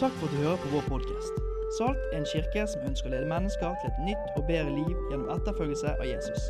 Takk 0.00 0.12
for 0.12 0.26
at 0.26 0.32
du 0.32 0.36
hører 0.36 0.56
på 0.56 0.68
vår 0.68 0.84
podkast. 0.88 1.32
Salt 1.78 1.98
er 2.12 2.18
en 2.18 2.26
kirke 2.32 2.62
som 2.72 2.84
ønsker 2.88 3.10
å 3.10 3.12
lede 3.12 3.26
mennesker 3.28 3.74
til 3.82 3.90
et 3.90 3.98
nytt 4.06 4.38
og 4.40 4.46
bedre 4.48 4.72
liv 4.72 4.94
gjennom 5.10 5.28
etterfølgelse 5.34 5.90
av 5.92 6.06
Jesus. 6.08 6.46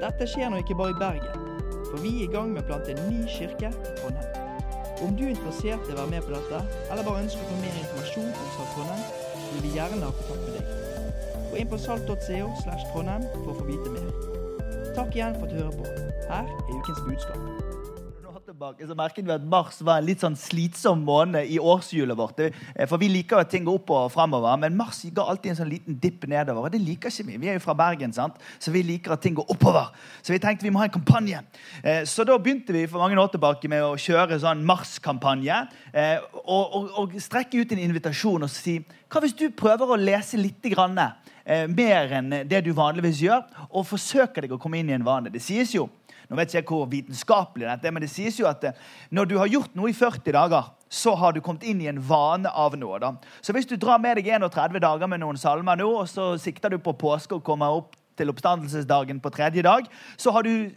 Dette 0.00 0.28
skjer 0.32 0.48
nå 0.48 0.62
ikke 0.62 0.78
bare 0.78 0.94
i 0.94 0.96
Bergen, 1.02 1.50
for 1.90 2.00
vi 2.00 2.14
er 2.14 2.22
i 2.24 2.30
gang 2.32 2.54
med 2.54 2.62
å 2.62 2.70
plante 2.70 2.94
en 2.94 3.02
ny 3.10 3.26
kirke 3.28 3.68
i 3.68 3.92
Trondheim. 3.98 4.38
Om 5.04 5.12
du 5.18 5.26
er 5.26 5.34
interessert 5.34 5.84
i 5.84 5.92
å 5.92 5.98
være 5.98 6.14
med 6.14 6.24
på 6.24 6.32
dette, 6.32 6.62
eller 6.86 7.04
bare 7.10 7.26
ønsker 7.26 7.44
å 7.44 7.50
få 7.50 7.58
mer 7.60 7.76
informasjon 7.82 8.32
om 8.32 8.48
Salt 8.56 8.72
Trondheim, 8.78 9.04
vil 9.50 9.66
vi 9.66 9.74
gjerne 9.76 10.08
ha 10.08 10.16
kontakt 10.22 10.48
med 10.48 10.56
deg. 10.56 11.20
Gå 11.50 11.60
inn 11.60 11.72
på 11.74 11.82
salt.co 11.84 12.48
slash 12.62 12.88
Trondheim 12.94 13.28
for 13.34 13.52
å 13.52 13.58
få 13.60 13.68
vite 13.68 13.92
mer. 13.98 14.08
Takk 14.96 15.12
igjen 15.12 15.36
for 15.36 15.44
at 15.44 15.52
du 15.52 15.60
hører 15.60 15.76
på. 15.76 15.92
Her 16.32 16.48
er 16.48 16.72
ukens 16.72 17.04
budskap 17.04 17.71
tilbake, 18.62 18.86
så 18.86 18.94
merket 18.96 19.26
vi 19.26 19.32
at 19.34 19.44
mars 19.48 19.80
var 19.82 19.98
en 19.98 20.06
litt 20.06 20.22
sånn 20.22 20.36
slitsom 20.38 21.02
måned 21.06 21.50
i 21.50 21.58
årshjulet 21.58 22.18
vårt. 22.18 22.40
Eh, 22.44 22.86
for 22.86 23.00
vi 23.00 23.08
liker 23.10 23.40
at 23.42 23.50
ting 23.50 23.64
går 23.66 23.80
opp 23.80 23.90
og 23.90 24.10
framover, 24.14 24.54
men 24.62 24.76
mars 24.78 25.02
ga 25.14 25.26
alltid 25.32 25.52
en 25.52 25.58
sånn 25.62 25.72
liten 25.72 25.98
dipp 26.02 26.26
nedover. 26.30 26.68
og 26.68 26.72
Det 26.74 26.82
liker 26.82 27.10
ikke 27.10 27.26
vi. 27.26 27.38
Vi 27.42 27.50
er 27.50 27.58
jo 27.58 27.64
fra 27.64 27.74
Bergen, 27.74 28.12
sant? 28.14 28.38
så 28.62 28.70
vi 28.70 28.84
liker 28.86 29.14
at 29.14 29.22
ting 29.22 29.34
går 29.34 29.50
oppover. 29.50 29.90
Så 30.22 30.34
vi 30.34 30.40
tenkte 30.42 30.66
vi 30.66 30.70
må 30.70 30.82
ha 30.82 30.86
en 30.86 30.94
kampanje. 30.94 31.42
Eh, 31.82 32.04
så 32.06 32.26
da 32.28 32.38
begynte 32.38 32.74
vi 32.74 32.86
for 32.86 33.02
mange 33.02 33.18
år 33.18 33.32
tilbake 33.32 33.70
med 33.70 33.82
å 33.82 33.96
kjøre 33.98 34.38
sånn 34.42 34.62
Mars-kampanje. 34.68 35.64
Eh, 35.92 36.18
og, 36.44 36.76
og, 36.76 36.92
og, 37.02 37.18
strekke 37.22 37.58
ut 37.58 37.74
en 37.74 37.82
invitasjon 37.82 38.46
og 38.46 38.50
si 38.50 38.78
hva 39.12 39.20
hvis 39.20 39.34
du 39.36 39.50
prøver 39.52 39.90
å 39.90 39.98
lese 40.00 40.38
litt 40.40 40.62
grann, 40.72 40.96
mer 41.74 42.12
enn 42.16 42.30
det 42.48 42.60
du 42.64 42.70
vanligvis 42.72 43.18
gjør, 43.24 43.42
og 43.74 43.84
forsøker 43.84 44.46
deg 44.46 44.54
å 44.54 44.58
komme 44.62 44.78
inn 44.78 44.88
i 44.88 44.94
en 44.94 45.04
vane. 45.04 45.28
Det 45.28 45.42
sies 45.42 45.74
jo 45.74 45.88
nå 46.32 46.38
vet 46.40 46.48
ikke 46.48 46.60
jeg 46.62 46.68
hvor 46.70 46.86
vitenskapelig 46.88 47.68
dette 47.68 47.88
er, 47.88 47.92
men 47.92 48.04
det 48.04 48.10
sies 48.10 48.38
jo 48.40 48.48
at 48.48 48.64
eh, 48.64 48.78
når 49.12 49.28
du 49.28 49.34
har 49.36 49.50
gjort 49.52 49.74
noe 49.76 49.92
i 49.92 49.96
40 49.96 50.32
dager, 50.32 50.70
så 50.92 51.14
har 51.20 51.36
du 51.36 51.42
kommet 51.44 51.64
inn 51.68 51.80
i 51.84 51.88
en 51.90 52.00
vane 52.04 52.48
av 52.48 52.76
noe. 52.80 52.98
da. 53.00 53.14
Så 53.44 53.52
hvis 53.52 53.68
du 53.68 53.76
drar 53.76 54.00
med 54.00 54.16
deg 54.16 54.32
31 54.32 54.80
dager 54.80 55.08
med 55.08 55.20
noen 55.20 55.40
salmer 55.40 55.76
nå, 55.76 55.88
og 56.02 56.08
så 56.08 56.32
sikter 56.40 56.72
du 56.72 56.80
på 56.80 56.96
påske 56.96 57.36
og 57.36 57.44
kommer 57.44 57.76
opp 57.80 57.96
til 58.18 58.30
oppstandelsesdagen 58.32 59.20
på 59.22 59.32
tredje 59.34 59.64
dag, 59.64 59.86
så 60.20 60.32
har 60.34 60.46
du 60.46 60.70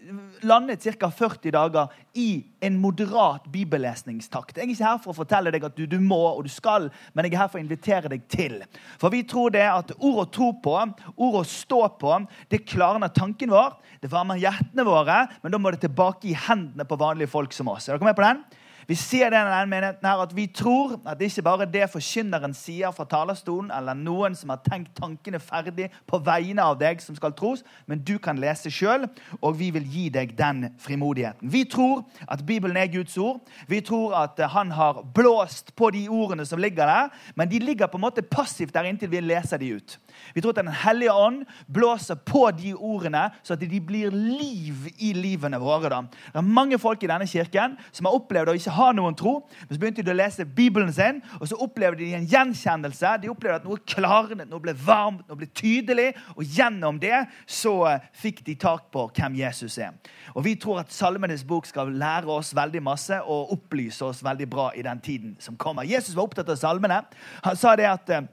landet 0.45 0.83
ca. 0.83 1.09
40 1.09 1.53
dager 1.55 1.93
i 2.15 2.45
en 2.65 2.77
moderat 2.81 3.45
bibellesningstakt. 3.51 4.57
Jeg 4.57 4.65
er 4.65 4.73
ikke 4.73 4.87
her 4.87 5.01
for 5.03 5.13
å 5.13 5.19
fortelle 5.19 5.53
deg 5.53 5.67
at 5.67 5.77
du, 5.77 5.85
du, 5.89 5.97
må 6.01 6.21
og 6.31 6.43
du 6.47 6.51
skal, 6.51 6.89
men 7.13 7.27
jeg 7.27 7.35
er 7.35 7.43
her 7.43 7.51
for 7.51 7.61
å 7.61 7.65
invitere 7.65 8.11
deg 8.11 8.25
til. 8.31 8.59
For 9.01 9.13
vi 9.13 9.23
tror 9.27 9.53
det 9.55 9.65
at 9.67 9.93
ord 9.99 10.23
å 10.25 10.29
tro 10.31 10.51
på, 10.63 10.75
ord 11.15 11.39
å 11.41 11.45
stå 11.47 11.81
på, 12.01 12.19
det 12.51 12.65
klarner 12.69 13.13
tanken 13.15 13.53
vår, 13.53 13.75
det 14.01 14.11
varmer 14.11 14.41
hjertene 14.41 14.87
våre, 14.87 15.25
men 15.43 15.53
da 15.53 15.61
må 15.61 15.73
det 15.73 15.83
tilbake 15.85 16.31
i 16.31 16.37
hendene 16.47 16.87
på 16.87 16.99
vanlige 16.99 17.31
folk 17.31 17.55
som 17.55 17.71
oss. 17.73 17.89
Er 17.89 17.97
dere 17.97 18.11
med 18.11 18.17
på 18.17 18.25
den? 18.25 18.45
Vi 18.87 18.95
ser 18.95 19.31
det 19.33 19.39
denne 19.39 19.65
menigheten 19.65 20.05
her, 20.05 20.21
at 20.21 20.35
vi 20.35 20.45
tror 20.45 20.99
at 21.05 21.17
det 21.17 21.31
ikke 21.31 21.41
bare 21.47 21.65
er 21.65 21.71
det 21.73 21.87
forkynneren 21.89 22.53
sier 22.53 22.93
fra 22.93 23.07
talerstolen, 23.09 23.71
eller 23.73 23.97
noen 23.97 24.35
som 24.37 24.53
har 24.53 24.61
tenkt 24.65 24.93
tankene 24.99 25.39
ferdig 25.41 25.87
på 26.05 26.19
vegne 26.21 26.61
av 26.61 26.77
deg, 26.77 27.01
som 27.01 27.17
skal 27.17 27.33
tros, 27.33 27.63
men 27.89 28.03
du 28.05 28.17
kan 28.21 28.37
lese 28.37 28.69
sjøl, 28.69 29.07
og 29.41 29.57
vi 29.57 29.71
vil 29.73 29.87
gi 29.89 30.05
deg 30.13 30.35
den 30.37 30.67
frimodigheten. 30.81 31.49
Vi 31.49 31.63
tror 31.69 32.03
at 32.29 32.45
Bibelen 32.45 32.77
er 32.77 32.91
Guds 32.93 33.17
ord. 33.17 33.41
Vi 33.67 33.81
tror 33.81 34.13
at 34.21 34.39
han 34.53 34.71
har 34.77 35.01
blåst 35.15 35.73
på 35.75 35.89
de 35.95 36.05
ordene 36.09 36.45
som 36.45 36.61
ligger 36.61 36.85
der, 36.85 37.09
men 37.35 37.49
de 37.49 37.59
ligger 37.59 37.89
på 37.89 37.97
en 37.97 38.05
måte 38.05 38.21
passivt 38.21 38.73
der 38.75 38.85
inntil 38.85 39.09
vi 39.09 39.23
leser 39.25 39.61
de 39.61 39.75
ut. 39.79 39.97
Vi 40.33 40.41
tror 40.41 40.55
at 40.55 40.61
Den 40.61 40.71
hellige 40.71 41.13
ånd 41.13 41.43
blåser 41.71 42.15
på 42.15 42.47
de 42.55 42.73
ordene, 42.73 43.29
så 43.43 43.53
at 43.53 43.63
de 43.63 43.81
blir 43.81 44.13
liv 44.13 44.87
i 44.97 45.13
livene 45.13 45.59
våre. 45.61 45.89
Da. 45.91 46.01
Det 46.33 46.41
er 46.41 46.53
mange 46.57 46.79
folk 46.79 47.03
i 47.03 47.09
denne 47.09 47.27
kirken 47.27 47.77
som 47.91 48.07
har 48.07 48.17
opplevd 48.17 48.51
å 48.51 48.55
ikke 48.57 48.75
ha 48.77 48.91
noen 48.95 49.17
tro. 49.17 49.37
Men 49.65 49.75
så 49.75 49.81
begynte 49.81 50.05
de 50.05 50.13
å 50.13 50.17
lese 50.17 50.45
Bibelen 50.45 50.93
sin, 50.93 51.21
og 51.39 51.47
så 51.49 51.59
opplevde 51.61 52.03
de 52.03 52.13
en 52.17 52.27
gjenkjennelse. 52.29 53.15
De 53.21 53.31
opplevde 53.31 53.61
at 53.61 53.67
noe 53.67 53.81
klarnet, 53.87 54.47
noe 54.49 54.63
ble 54.63 54.75
varmt, 54.85 55.25
noe 55.27 55.39
ble 55.39 55.49
tydelig. 55.55 56.11
Og 56.35 56.43
gjennom 56.57 56.99
det 57.01 57.25
så 57.49 57.75
eh, 57.89 58.07
fikk 58.15 58.43
de 58.47 58.57
tak 58.61 58.89
på 58.93 59.07
hvem 59.15 59.37
Jesus 59.41 59.77
er. 59.81 59.95
Og 60.33 60.45
Vi 60.45 60.55
tror 60.61 60.83
at 60.83 60.93
Salmenes 60.93 61.45
bok 61.47 61.67
skal 61.69 61.93
lære 61.95 62.31
oss 62.31 62.53
veldig 62.55 62.81
masse 62.83 63.19
og 63.21 63.53
opplyse 63.55 64.05
oss 64.05 64.23
veldig 64.25 64.49
bra 64.49 64.69
i 64.75 64.83
den 64.85 65.01
tiden 65.03 65.35
som 65.39 65.57
kommer. 65.57 65.87
Jesus 65.87 66.15
var 66.15 66.27
opptatt 66.27 66.49
av 66.51 66.59
salmene. 66.59 67.01
Han 67.45 67.57
sa 67.59 67.75
det 67.79 67.87
at 67.89 68.11
eh, 68.13 68.27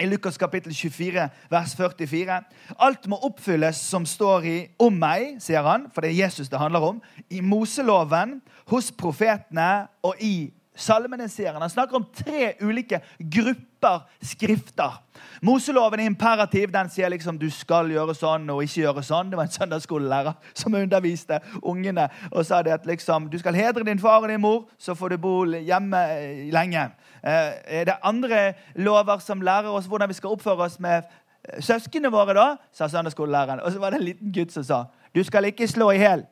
i 0.00 0.06
Lukas 0.06 0.38
kapittel 0.38 0.74
24, 0.74 1.28
vers 1.50 1.74
44. 1.78 2.40
Alt 2.82 3.06
må 3.06 3.18
oppfylles 3.22 3.78
som 3.78 4.06
står 4.06 4.44
i 4.44 4.56
'om 4.78 4.92
meg', 4.92 5.40
sier 5.40 5.62
han, 5.62 5.86
for 5.94 6.00
det 6.00 6.10
er 6.10 6.24
Jesus 6.24 6.48
det 6.48 6.58
handler 6.58 6.80
om. 6.80 7.02
I 7.30 7.40
Moseloven, 7.40 8.42
hos 8.66 8.90
profetene 8.90 9.86
og 10.02 10.14
i 10.20 10.52
salmene, 10.74 11.28
sier 11.30 11.52
han. 11.52 11.62
Han 11.62 11.70
snakker 11.70 11.96
om 11.96 12.06
tre 12.14 12.54
ulike 12.62 13.00
grupper 13.18 14.04
skrifter. 14.24 14.98
Moseloven 15.44 16.00
er 16.00 16.10
imperativ. 16.10 16.72
Den 16.72 16.90
sier 16.90 17.12
liksom 17.12 17.38
du 17.38 17.46
skal 17.52 17.90
gjøre 17.92 18.16
sånn 18.16 18.48
og 18.50 18.62
ikke 18.64 18.82
gjøre 18.82 19.04
sånn. 19.06 19.30
Det 19.30 19.38
var 19.38 19.48
en 19.48 19.54
søndagsskolelærer 19.54 20.52
som 20.56 20.76
underviste 20.78 21.40
ungene 21.62 22.08
og 22.32 22.42
sa 22.46 22.62
det 22.64 22.74
at 22.74 22.88
liksom, 22.88 23.28
du 23.30 23.38
skal 23.40 23.56
hedre 23.58 23.86
din 23.86 24.02
far 24.02 24.22
og 24.22 24.30
din 24.32 24.42
mor, 24.42 24.64
så 24.78 24.96
får 24.98 25.14
du 25.14 25.18
bo 25.22 25.34
hjemme 25.54 26.00
eh, 26.16 26.46
lenge. 26.54 26.88
Er 27.24 27.86
det 27.88 28.00
andre 28.04 28.52
lover 28.76 29.22
som 29.24 29.42
lærer 29.44 29.72
oss 29.72 29.86
hvordan 29.88 30.10
vi 30.10 30.18
skal 30.18 30.34
oppføre 30.34 30.66
oss 30.66 30.80
med 30.82 31.02
eh, 31.02 31.62
søsknene 31.62 32.12
våre, 32.12 32.34
da, 32.36 32.48
sa 32.72 32.90
søndagsskolelæreren. 32.90 33.62
Og 33.64 33.72
så 33.72 33.80
var 33.80 33.94
det 33.94 34.02
en 34.02 34.08
liten 34.10 34.34
gutt 34.34 34.52
som 34.52 34.66
sa 34.66 34.84
du 35.14 35.22
skal 35.22 35.46
ikke 35.46 35.68
slå 35.70 35.92
i 35.94 36.00
hjel. 36.02 36.24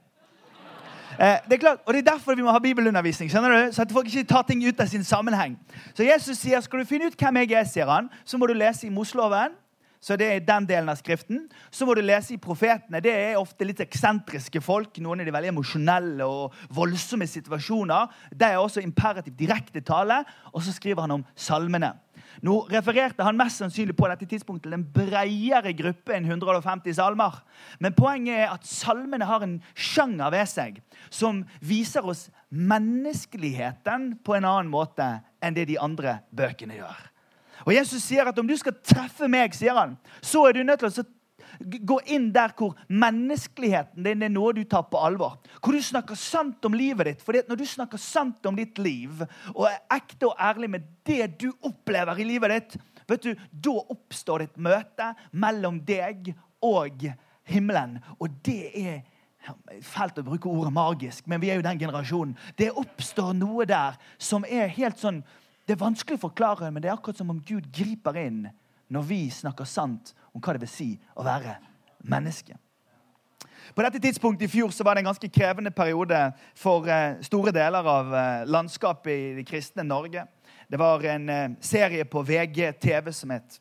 Eh, 1.18 1.38
det 1.48 1.56
er 1.56 1.60
klart, 1.60 1.82
og 1.86 1.94
det 1.94 2.02
er 2.02 2.10
derfor 2.12 2.34
vi 2.34 2.42
må 2.42 2.52
ha 2.52 2.58
bibelundervisning. 2.58 3.30
skjønner 3.30 3.66
du? 3.66 3.72
Så 3.72 3.82
at 3.82 3.92
folk 3.92 4.06
ikke 4.06 4.28
tar 4.28 4.42
ting 4.48 4.62
ut 4.68 4.80
av 4.80 4.86
sin 4.86 5.04
sammenheng. 5.04 5.58
Så 5.94 6.04
Jesus 6.04 6.38
sier 6.38 6.60
skal 6.60 6.80
du 6.80 6.84
finne 6.88 7.06
ut 7.06 7.18
hvem 7.18 7.42
jeg 7.42 7.52
er, 7.52 7.64
sier 7.64 7.90
han, 7.90 8.08
så 8.24 8.38
må 8.38 8.46
du 8.46 8.54
lese 8.54 8.86
i 8.86 8.90
Mosloven. 8.90 9.58
Så 10.02 10.16
det 10.18 10.26
er 10.26 10.40
den 10.42 10.64
delen 10.66 10.90
av 10.90 10.96
skriften. 10.98 11.44
Så 11.70 11.86
må 11.86 11.94
du 11.94 12.00
lese 12.02 12.34
i 12.34 12.40
profetene. 12.42 12.98
Det 12.98 13.12
er 13.14 13.38
ofte 13.38 13.62
litt 13.64 13.78
eksentriske 13.84 14.58
folk. 14.60 14.98
Noen 14.98 15.22
er 15.22 15.28
de 15.28 15.34
veldig 15.34 15.52
emosjonelle 15.52 16.26
og 16.26 16.56
voldsomme 16.74 17.28
situasjoner. 17.30 18.10
Det 18.34 18.48
er 18.48 18.58
også 18.58 18.82
imperativ 18.82 19.36
direkte 19.38 19.80
tale. 19.80 20.24
Og 20.50 20.64
så 20.66 20.74
skriver 20.74 21.06
han 21.06 21.20
om 21.20 21.24
salmene. 21.38 21.92
Nå 22.40 22.56
refererte 22.72 23.24
han 23.26 23.36
mest 23.36 23.60
sannsynlig 23.60 23.96
på 23.98 24.08
dette 24.08 24.26
tidspunktet 24.30 24.70
til 24.70 24.76
en 24.78 24.86
bredere 24.94 25.74
gruppe 25.76 26.16
enn 26.16 26.28
150 26.30 26.96
salmer. 26.96 27.42
Men 27.82 27.96
poenget 27.96 28.46
er 28.46 28.54
at 28.54 28.66
salmene 28.68 29.28
har 29.28 29.44
en 29.44 29.58
sjanger 29.74 30.32
ved 30.32 30.48
seg 30.50 30.80
som 31.12 31.44
viser 31.60 32.06
oss 32.08 32.28
menneskeligheten 32.48 34.14
på 34.24 34.38
en 34.38 34.48
annen 34.48 34.72
måte 34.72 35.08
enn 35.42 35.56
det 35.56 35.68
de 35.68 35.80
andre 35.80 36.20
bøkene 36.32 36.80
gjør. 36.80 37.08
Og 37.66 37.74
Jesus 37.76 38.02
sier 38.02 38.26
at 38.26 38.38
om 38.40 38.48
du 38.48 38.56
skal 38.58 38.74
treffe 38.82 39.28
meg, 39.30 39.54
sier 39.54 39.76
han, 39.76 39.94
så 40.24 40.48
er 40.48 40.56
du 40.56 40.64
nødt 40.64 40.82
til 40.82 40.90
å 40.90 41.10
gå 41.62 41.98
inn 42.14 42.30
der 42.34 42.52
hvor 42.58 42.76
menneskeligheten 42.88 44.04
din 44.06 44.24
er 44.26 44.32
noe 44.32 44.54
du 44.56 44.62
tar 44.68 44.84
på 44.90 45.00
alvor. 45.00 45.38
Hvor 45.60 45.76
du 45.76 45.82
snakker 45.82 46.18
sant 46.18 46.64
om 46.68 46.76
livet 46.76 47.10
ditt. 47.10 47.24
For 47.24 47.36
når 47.48 47.60
du 47.60 47.66
snakker 47.68 48.00
sant 48.00 48.46
om 48.48 48.58
ditt 48.58 48.80
liv, 48.82 49.24
og 49.54 49.66
er 49.70 49.80
ekte 49.96 50.30
og 50.30 50.40
ærlig 50.40 50.70
med 50.74 50.88
det 51.08 51.32
du 51.40 51.50
opplever 51.60 52.20
i 52.20 52.28
livet 52.28 52.56
ditt, 52.56 52.76
vet 53.10 53.26
du, 53.26 53.46
da 53.52 53.76
oppstår 53.94 54.42
det 54.42 54.50
et 54.50 54.64
møte 54.68 55.12
mellom 55.32 55.80
deg 55.86 56.32
og 56.62 57.08
himmelen. 57.48 57.98
Og 58.18 58.42
det 58.44 58.62
er 58.74 59.02
Fælt 59.82 60.20
å 60.20 60.22
bruke 60.22 60.46
ordet 60.46 60.70
magisk, 60.70 61.26
men 61.26 61.40
vi 61.42 61.48
er 61.50 61.56
jo 61.58 61.64
den 61.66 61.80
generasjonen. 61.80 62.36
Det 62.54 62.68
oppstår 62.78 63.32
noe 63.34 63.64
der 63.66 63.96
som 64.22 64.46
er 64.46 64.70
helt 64.70 65.00
sånn 65.02 65.18
det 65.66 65.76
er 65.76 65.82
vanskelig 65.82 66.18
å 66.18 66.24
forklare, 66.24 66.70
men 66.70 66.82
det 66.82 66.90
er 66.90 66.96
akkurat 66.96 67.20
som 67.20 67.30
om 67.30 67.40
Gud 67.46 67.68
griper 67.74 68.18
inn 68.18 68.44
når 68.92 69.04
vi 69.08 69.20
snakker 69.32 69.68
sant 69.68 70.12
om 70.34 70.40
hva 70.40 70.54
det 70.56 70.64
vil 70.64 70.72
si 70.72 70.90
å 71.16 71.24
være 71.26 71.56
menneske. 72.08 72.56
På 73.74 73.84
dette 73.84 74.00
tidspunktet 74.02 74.48
i 74.48 74.52
fjor 74.52 74.72
så 74.74 74.84
var 74.84 74.94
det 74.94 75.04
en 75.04 75.10
ganske 75.12 75.30
krevende 75.32 75.70
periode 75.70 76.18
for 76.58 76.88
eh, 76.90 77.20
store 77.24 77.54
deler 77.54 77.86
av 77.88 78.14
eh, 78.14 78.44
landskapet 78.50 79.12
i 79.12 79.34
det 79.38 79.46
kristne 79.48 79.84
Norge. 79.86 80.26
Det 80.68 80.80
var 80.80 81.04
en 81.14 81.28
eh, 81.30 81.50
serie 81.60 82.04
på 82.04 82.24
VG-TV 82.26 83.12
som 83.12 83.32
het 83.32 83.60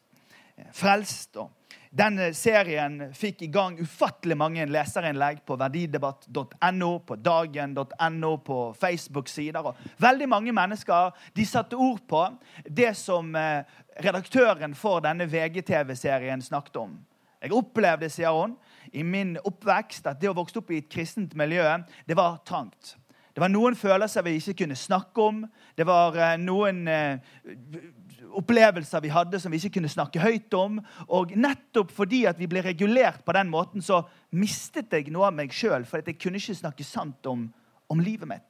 Frelst. 0.75 1.37
og 1.37 1.49
denne 1.91 2.29
serien 2.37 3.09
fikk 3.15 3.41
i 3.43 3.49
gang 3.51 3.75
ufattelig 3.81 4.37
mange 4.39 4.63
leserinnlegg 4.71 5.41
på 5.47 5.57
verdidebatt.no, 5.59 6.91
på 7.03 7.17
dagen.no, 7.19 8.31
på 8.47 8.59
Facebook-sider. 8.79 9.67
og 9.67 9.75
Veldig 9.99 10.29
mange 10.31 10.55
mennesker 10.55 11.11
de 11.35 11.45
satte 11.45 11.75
ord 11.75 11.99
på 12.07 12.23
det 12.63 12.93
som 12.95 13.35
eh, 13.35 13.67
redaktøren 13.99 14.75
for 14.75 15.03
denne 15.03 15.27
VGTV-serien 15.27 16.41
snakket 16.41 16.79
om. 16.79 16.95
Jeg 17.41 17.55
opplevde, 17.57 18.07
sier 18.13 18.31
hun, 18.37 18.55
i 18.93 19.03
min 19.03 19.35
oppvekst 19.43 20.07
at 20.07 20.21
det 20.21 20.29
å 20.31 20.37
vokse 20.37 20.61
opp 20.61 20.71
i 20.71 20.79
et 20.79 20.91
kristent 20.91 21.35
miljø 21.35 21.65
det 22.07 22.15
var 22.15 22.39
trangt. 22.47 22.95
Det 23.31 23.39
var 23.39 23.51
noen 23.51 23.75
følelser 23.79 24.25
vi 24.27 24.37
ikke 24.39 24.63
kunne 24.63 24.75
snakke 24.75 25.23
om. 25.23 25.43
Det 25.75 25.87
var 25.87 26.15
eh, 26.19 26.37
noen 26.39 26.87
eh, 26.87 27.35
opplevelser 28.37 29.03
vi 29.03 29.11
hadde 29.13 29.39
som 29.41 29.51
vi 29.53 29.59
ikke 29.59 29.77
kunne 29.79 29.91
snakke 29.91 30.21
høyt 30.23 30.53
om. 30.57 30.79
Og 31.07 31.33
nettopp 31.37 31.91
fordi 31.95 32.23
at 32.29 32.39
vi 32.39 32.49
ble 32.51 32.63
regulert 32.65 33.23
på 33.25 33.35
den 33.37 33.51
måten, 33.51 33.83
så 33.83 34.03
mistet 34.31 34.93
jeg 34.93 35.11
noe 35.13 35.29
av 35.29 35.35
meg 35.37 35.53
sjøl. 35.55 35.85
For 35.87 36.03
jeg 36.03 36.19
kunne 36.21 36.41
ikke 36.41 36.57
snakke 36.61 36.87
sant 36.87 37.27
om, 37.29 37.47
om 37.91 38.03
livet 38.03 38.29
mitt. 38.29 38.47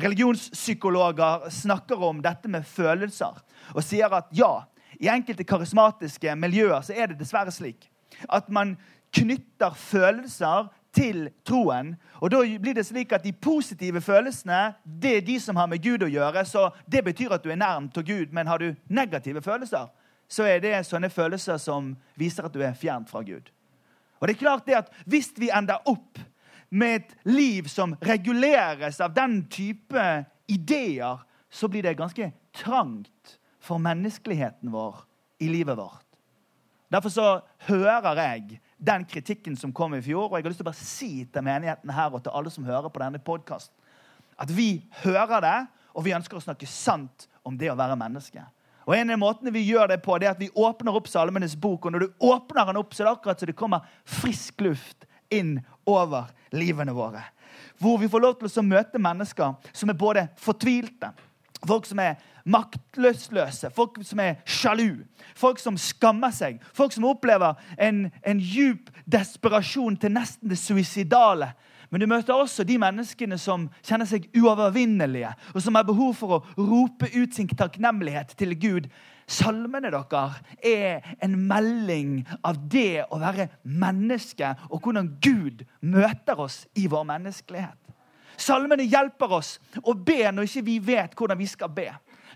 religionspsykologer 0.00 1.50
snakker 1.50 2.00
om 2.02 2.22
dette 2.22 2.48
med 2.50 2.64
følelser 2.66 3.36
og 3.74 3.82
sier 3.84 4.10
at 4.16 4.30
ja, 4.34 4.64
i 4.98 5.10
enkelte 5.12 5.44
karismatiske 5.44 6.34
miljøer 6.34 6.80
så 6.82 6.96
er 6.96 7.12
det 7.12 7.18
dessverre 7.20 7.52
slik 7.54 7.86
at 8.32 8.48
man 8.48 8.74
knytter 9.14 9.76
følelser 9.78 10.70
til 10.94 11.28
troen. 11.46 11.94
Og 12.22 12.30
da 12.30 12.40
blir 12.60 12.76
det 12.76 12.86
slik 12.86 13.12
at 13.12 13.24
De 13.24 13.32
positive 13.32 14.00
følelsene 14.00 14.74
det 14.84 15.16
er 15.16 15.26
de 15.26 15.38
som 15.40 15.56
har 15.56 15.68
med 15.70 15.82
Gud 15.82 16.02
å 16.02 16.10
gjøre. 16.10 16.44
så 16.44 16.70
Det 16.86 17.04
betyr 17.04 17.32
at 17.34 17.44
du 17.44 17.50
er 17.50 17.60
nærm 17.60 17.88
til 17.88 18.04
Gud. 18.04 18.32
Men 18.32 18.46
har 18.46 18.58
du 18.58 18.74
negative 18.88 19.42
følelser, 19.42 19.88
så 20.28 20.42
er 20.42 20.60
det 20.60 20.86
sånne 20.86 21.10
følelser 21.10 21.58
som 21.58 21.96
viser 22.16 22.44
at 22.44 22.52
du 22.52 22.62
er 22.62 22.74
fjernt 22.74 23.10
fra 23.10 23.22
Gud. 23.22 23.50
Og 24.20 24.28
det 24.28 24.36
er 24.36 24.40
klart 24.40 24.66
det 24.66 24.74
at 24.74 24.92
Hvis 25.06 25.32
vi 25.36 25.50
ender 25.50 25.82
opp 25.84 26.18
med 26.70 26.96
et 26.96 27.16
liv 27.24 27.68
som 27.68 27.94
reguleres 28.00 29.00
av 29.00 29.14
den 29.14 29.44
type 29.46 30.24
ideer, 30.48 31.18
så 31.50 31.68
blir 31.68 31.82
det 31.82 31.98
ganske 31.98 32.32
trangt 32.52 33.38
for 33.60 33.78
menneskeligheten 33.78 34.72
vår 34.72 35.04
i 35.38 35.48
livet 35.48 35.76
vårt. 35.78 36.04
Derfor 36.90 37.08
så 37.08 37.28
hører 37.66 38.18
jeg 38.20 38.60
den 38.84 39.04
kritikken 39.08 39.56
som 39.56 39.72
kom 39.72 39.94
i 39.96 40.02
fjor. 40.04 40.28
Og 40.28 40.36
jeg 40.36 40.44
har 40.44 40.52
lyst 40.52 40.60
til 40.62 40.66
å 40.66 40.70
bare 40.70 40.88
si 40.88 41.12
til 41.24 41.46
menigheten 41.46 41.94
her 41.94 42.12
og 42.12 42.24
til 42.24 42.34
alle 42.36 42.52
som 42.52 42.66
hører 42.68 42.92
på 42.92 43.02
denne 43.02 43.22
podkasten, 43.22 43.74
at 44.40 44.50
vi 44.50 44.84
hører 45.04 45.40
det, 45.44 45.58
og 45.94 46.04
vi 46.06 46.14
ønsker 46.16 46.36
å 46.36 46.42
snakke 46.42 46.66
sant 46.66 47.28
om 47.46 47.56
det 47.58 47.70
å 47.70 47.78
være 47.78 47.96
menneske. 47.98 48.42
Og 48.84 48.96
En 48.98 49.14
av 49.14 49.20
måtene 49.20 49.52
vi 49.54 49.62
gjør 49.64 49.94
det 49.94 50.02
på, 50.04 50.16
det 50.18 50.28
er 50.28 50.34
at 50.34 50.42
vi 50.42 50.50
åpner 50.50 50.96
opp 50.98 51.06
Salmenes 51.08 51.54
bok. 51.56 51.86
Og 51.86 51.94
når 51.94 52.04
du 52.04 52.26
åpner 52.28 52.66
den 52.68 52.80
opp, 52.80 52.92
så 52.92 53.02
er 53.02 53.08
det 53.08 53.14
akkurat 53.14 53.40
så 53.40 53.48
det 53.48 53.56
kommer 53.56 53.86
frisk 54.04 54.60
luft 54.66 55.06
inn 55.32 55.56
over 55.88 56.28
livene 56.52 56.92
våre. 56.92 57.22
Hvor 57.80 57.96
vi 58.02 58.10
får 58.10 58.22
lov 58.22 58.36
til 58.40 58.50
å 58.60 58.66
møte 58.66 59.00
mennesker 59.00 59.70
som 59.72 59.90
er 59.90 59.98
både 59.98 60.26
fortvilte, 60.40 61.14
folk 61.68 61.86
som 61.88 62.00
er 62.02 62.16
maktløsløse, 62.44 63.70
folk 63.74 63.98
som 64.04 64.20
er 64.20 64.40
sjalu, 64.44 65.04
folk 65.36 65.60
som 65.62 65.78
skammer 65.80 66.34
seg, 66.34 66.60
folk 66.76 66.92
som 66.92 67.06
opplever 67.08 67.56
en, 67.80 68.08
en 68.26 68.40
djup 68.40 68.90
desperasjon 69.10 69.96
til 70.00 70.12
nesten 70.14 70.52
det 70.52 70.60
suicidale. 70.60 71.54
Men 71.94 72.02
du 72.02 72.08
møter 72.10 72.34
også 72.34 72.64
de 72.66 72.74
menneskene 72.80 73.36
som 73.38 73.68
kjenner 73.86 74.08
seg 74.08 74.24
uovervinnelige, 74.34 75.30
og 75.54 75.62
som 75.62 75.76
har 75.78 75.86
behov 75.86 76.16
for 76.18 76.36
å 76.36 76.40
rope 76.58 77.06
ut 77.14 77.36
sin 77.36 77.46
takknemlighet 77.46 78.34
til 78.40 78.56
Gud. 78.58 78.88
Salmene 79.30 79.92
deres 79.94 80.40
er 80.58 81.04
en 81.22 81.36
melding 81.48 82.24
av 82.44 82.58
det 82.72 83.04
å 83.06 83.20
være 83.22 83.46
menneske, 83.62 84.56
og 84.68 84.82
hvordan 84.82 85.14
Gud 85.22 85.62
møter 85.80 86.42
oss 86.42 86.64
i 86.74 86.88
vår 86.90 87.06
menneskelighet. 87.14 87.78
Salmene 88.36 88.86
hjelper 88.88 89.38
oss 89.38 89.58
å 89.82 89.94
be 89.94 90.22
når 90.32 90.48
ikke 90.48 90.66
vi 90.66 90.78
vet 90.92 91.14
hvordan 91.18 91.38
vi 91.38 91.48
skal 91.50 91.72
be 91.74 91.90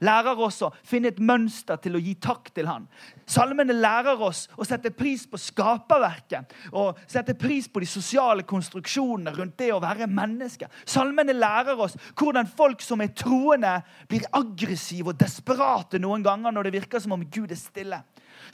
lærer 0.04 0.38
oss 0.40 0.60
å 0.62 0.70
finne 0.86 1.10
et 1.12 1.20
mønster 1.22 1.78
til 1.82 1.96
å 1.96 2.02
gi 2.02 2.14
takk 2.22 2.50
til 2.54 2.68
Han. 2.70 2.86
Salmene 3.28 3.74
lærer 3.76 4.20
oss 4.24 4.46
å 4.56 4.66
sette 4.66 4.92
pris 4.96 5.24
på 5.28 5.40
skaperverket 5.40 6.54
og 6.72 7.00
sette 7.06 7.34
pris 7.38 7.68
på 7.70 7.82
de 7.82 7.88
sosiale 7.90 8.46
konstruksjonene 8.48 9.34
rundt 9.36 9.58
det 9.60 9.70
å 9.74 9.80
være 9.82 10.08
menneske. 10.10 10.68
Salmene 10.88 11.36
lærer 11.36 11.78
oss 11.78 11.96
hvordan 12.18 12.48
folk 12.48 12.84
som 12.84 13.02
er 13.04 13.14
troende, 13.16 13.78
blir 14.08 14.26
aggressive 14.36 15.12
og 15.12 15.20
desperate 15.20 16.00
noen 16.02 16.24
ganger 16.26 16.54
når 16.54 16.68
det 16.68 16.76
virker 16.78 17.02
som 17.02 17.16
om 17.16 17.26
Gud 17.26 17.52
er 17.52 17.60
stille. 17.60 18.02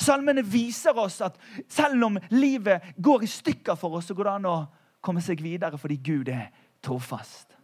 Salmene 0.01 0.43
viser 0.43 0.97
oss 0.99 1.21
at 1.23 1.37
selv 1.71 2.09
om 2.09 2.19
livet 2.35 2.95
går 2.97 3.27
i 3.27 3.31
stykker 3.31 3.77
for 3.79 3.99
oss, 3.99 4.09
så 4.09 4.17
går 4.17 4.31
det 4.31 4.37
an 4.39 4.51
å 4.51 4.59
komme 5.05 5.21
seg 5.23 5.43
videre 5.45 5.79
fordi 5.79 6.01
Gud 6.01 6.31
er 6.33 6.49
trofast. 6.85 7.55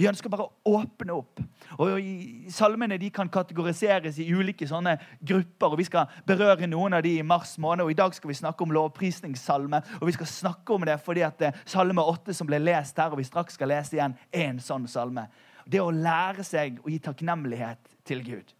Vi 0.00 0.06
ønsker 0.08 0.32
bare 0.32 0.46
å 0.48 0.78
åpne 0.78 1.12
opp. 1.12 1.42
Og 1.76 2.06
Salmene 2.54 2.96
de 2.98 3.10
kan 3.12 3.28
kategoriseres 3.28 4.16
i 4.22 4.30
ulike 4.32 4.64
sånne 4.68 4.94
grupper. 5.20 5.74
og 5.74 5.76
Vi 5.76 5.84
skal 5.90 6.08
berøre 6.26 6.68
noen 6.70 6.96
av 6.96 7.02
de 7.04 7.18
i 7.18 7.26
mars 7.26 7.58
måned. 7.58 7.84
og 7.84 7.90
I 7.90 7.98
dag 7.98 8.14
skal 8.14 8.28
vi 8.28 8.38
snakke 8.38 8.64
om 8.64 8.72
lovprisningssalme. 8.72 9.82
og 10.00 10.06
Vi 10.06 10.16
skal 10.16 10.26
snakke 10.26 10.72
om 10.72 10.86
det 10.88 11.00
fordi 11.00 11.20
at 11.20 11.38
det 11.38 11.52
salme 11.66 12.00
8 12.00 12.32
som 12.32 12.46
ble 12.46 12.58
lest 12.58 12.96
her, 12.96 13.10
og 13.10 13.18
vi 13.18 13.28
straks 13.28 13.54
skal 13.54 13.68
lese 13.68 13.96
igjen, 13.96 14.16
er 14.32 14.48
en 14.48 14.60
sånn 14.60 14.88
salme. 14.88 15.26
Det 15.68 15.80
å 15.80 15.92
lære 15.92 16.44
seg 16.44 16.80
å 16.80 16.88
gi 16.88 16.98
takknemlighet 16.98 17.96
til 18.04 18.24
Gud. 18.24 18.54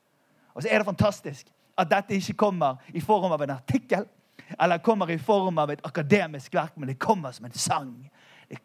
Og 0.54 0.62
så 0.62 0.68
er 0.68 0.78
det 0.78 0.86
fantastisk 0.92 1.48
at 1.78 1.88
dette 1.88 2.14
ikke 2.14 2.36
kommer 2.36 2.76
i 2.92 3.00
form 3.00 3.32
av 3.32 3.40
en 3.42 3.56
artikkel 3.56 4.04
eller 4.58 4.78
kommer 4.78 5.10
i 5.10 5.18
form 5.18 5.58
av 5.58 5.70
et 5.70 5.80
akademisk 5.86 6.54
verk, 6.54 6.76
men 6.76 6.88
det 6.88 6.98
kommer 6.98 7.32
som 7.32 7.46
en 7.46 7.52
sang 7.56 8.10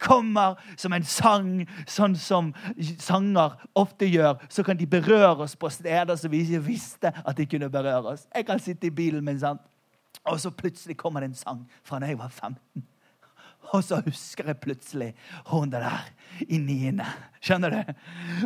kommer 0.02 0.56
som 0.78 0.94
en 0.94 1.06
sang, 1.06 1.52
sånn 1.88 2.16
som 2.18 2.52
sanger 3.00 3.54
ofte 3.78 4.10
gjør. 4.10 4.42
Så 4.50 4.66
kan 4.66 4.78
de 4.78 4.88
berøre 4.90 5.46
oss 5.46 5.56
på 5.56 5.70
steder 5.70 6.18
som 6.18 6.34
vi 6.34 6.42
ikke 6.46 6.64
visste 6.66 7.14
at 7.14 7.38
de 7.38 7.46
kunne 7.50 7.70
berøre 7.70 8.16
oss. 8.16 8.26
Jeg 8.34 8.48
kan 8.48 8.60
sitte 8.60 8.90
i 8.90 8.96
bilen 8.96 9.26
min, 9.26 9.40
sant? 9.40 9.62
og 10.26 10.40
så 10.42 10.50
plutselig 10.50 10.98
kommer 10.98 11.22
det 11.22 11.30
en 11.30 11.38
sang 11.38 11.66
fra 11.86 12.00
da 12.02 12.10
jeg 12.10 12.18
var 12.18 12.32
15. 12.34 12.84
Og 13.74 13.84
så 13.84 14.00
husker 14.06 14.50
jeg 14.50 14.62
plutselig 14.62 15.12
hun 15.50 15.72
der 15.74 15.88
i 16.48 16.58
niende. 16.62 17.06
Skjønner 17.42 17.74
du? 17.74 17.94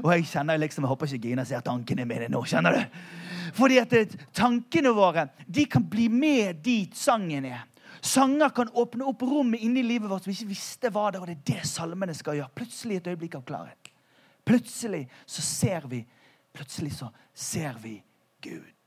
Og 0.04 0.14
jeg 0.14 0.28
kjenner 0.32 0.60
liksom, 0.60 0.86
jeg 0.86 0.92
håper 0.94 1.14
ikke 1.14 1.28
Gina 1.28 1.46
ser 1.48 1.64
tankene 1.66 2.06
mine 2.08 2.30
nå. 2.32 2.44
skjønner 2.48 2.76
du? 2.76 3.00
Fordi 3.58 3.80
at 3.82 3.96
tankene 4.36 4.94
våre 4.96 5.28
de 5.48 5.66
kan 5.66 5.84
bli 5.90 6.08
med 6.12 6.62
dit 6.64 6.96
sangen 6.96 7.48
er. 7.50 7.66
Sanger 8.02 8.50
kan 8.56 8.70
åpne 8.74 9.08
opp 9.10 9.22
rommet 9.28 9.62
inni 9.66 9.84
livet 9.84 10.10
vårt 10.10 10.24
som 10.24 10.32
vi 10.32 10.38
ikke 10.38 10.54
visste 10.54 10.92
var 10.94 11.14
der. 11.14 11.24
Og 11.24 11.28
det 11.28 11.38
er 11.38 11.46
det 11.52 11.70
salmene 11.70 12.16
skal 12.16 12.40
gjøre. 12.40 12.56
Plutselig 12.56 13.00
et 13.00 13.12
øyeblikk 13.12 13.40
av 13.40 13.46
klarhet. 13.48 13.92
Plutselig 14.48 15.06
så 15.26 15.46
ser 15.46 15.88
vi 15.92 16.06
Plutselig 16.50 16.96
så 16.98 17.12
ser 17.34 17.76
vi 17.78 18.00
Gud. 18.42 18.80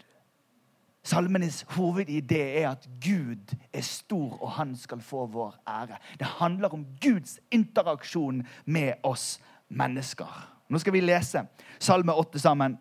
Salmenes 1.03 1.63
hovedidé 1.75 2.41
er 2.63 2.73
at 2.73 2.89
Gud 3.03 3.55
er 3.73 3.85
stor, 3.87 4.35
og 4.43 4.51
han 4.59 4.77
skal 4.77 5.01
få 5.03 5.27
vår 5.27 5.55
ære. 5.67 5.99
Det 6.19 6.27
handler 6.27 6.75
om 6.75 6.87
Guds 7.01 7.41
interaksjon 7.51 8.43
med 8.65 8.93
oss 9.03 9.41
mennesker. 9.69 10.31
Nå 10.69 10.79
skal 10.79 10.93
vi 10.93 11.01
lese 11.01 11.47
Salme 11.79 12.15
8 12.15 12.39
sammen. 12.39 12.79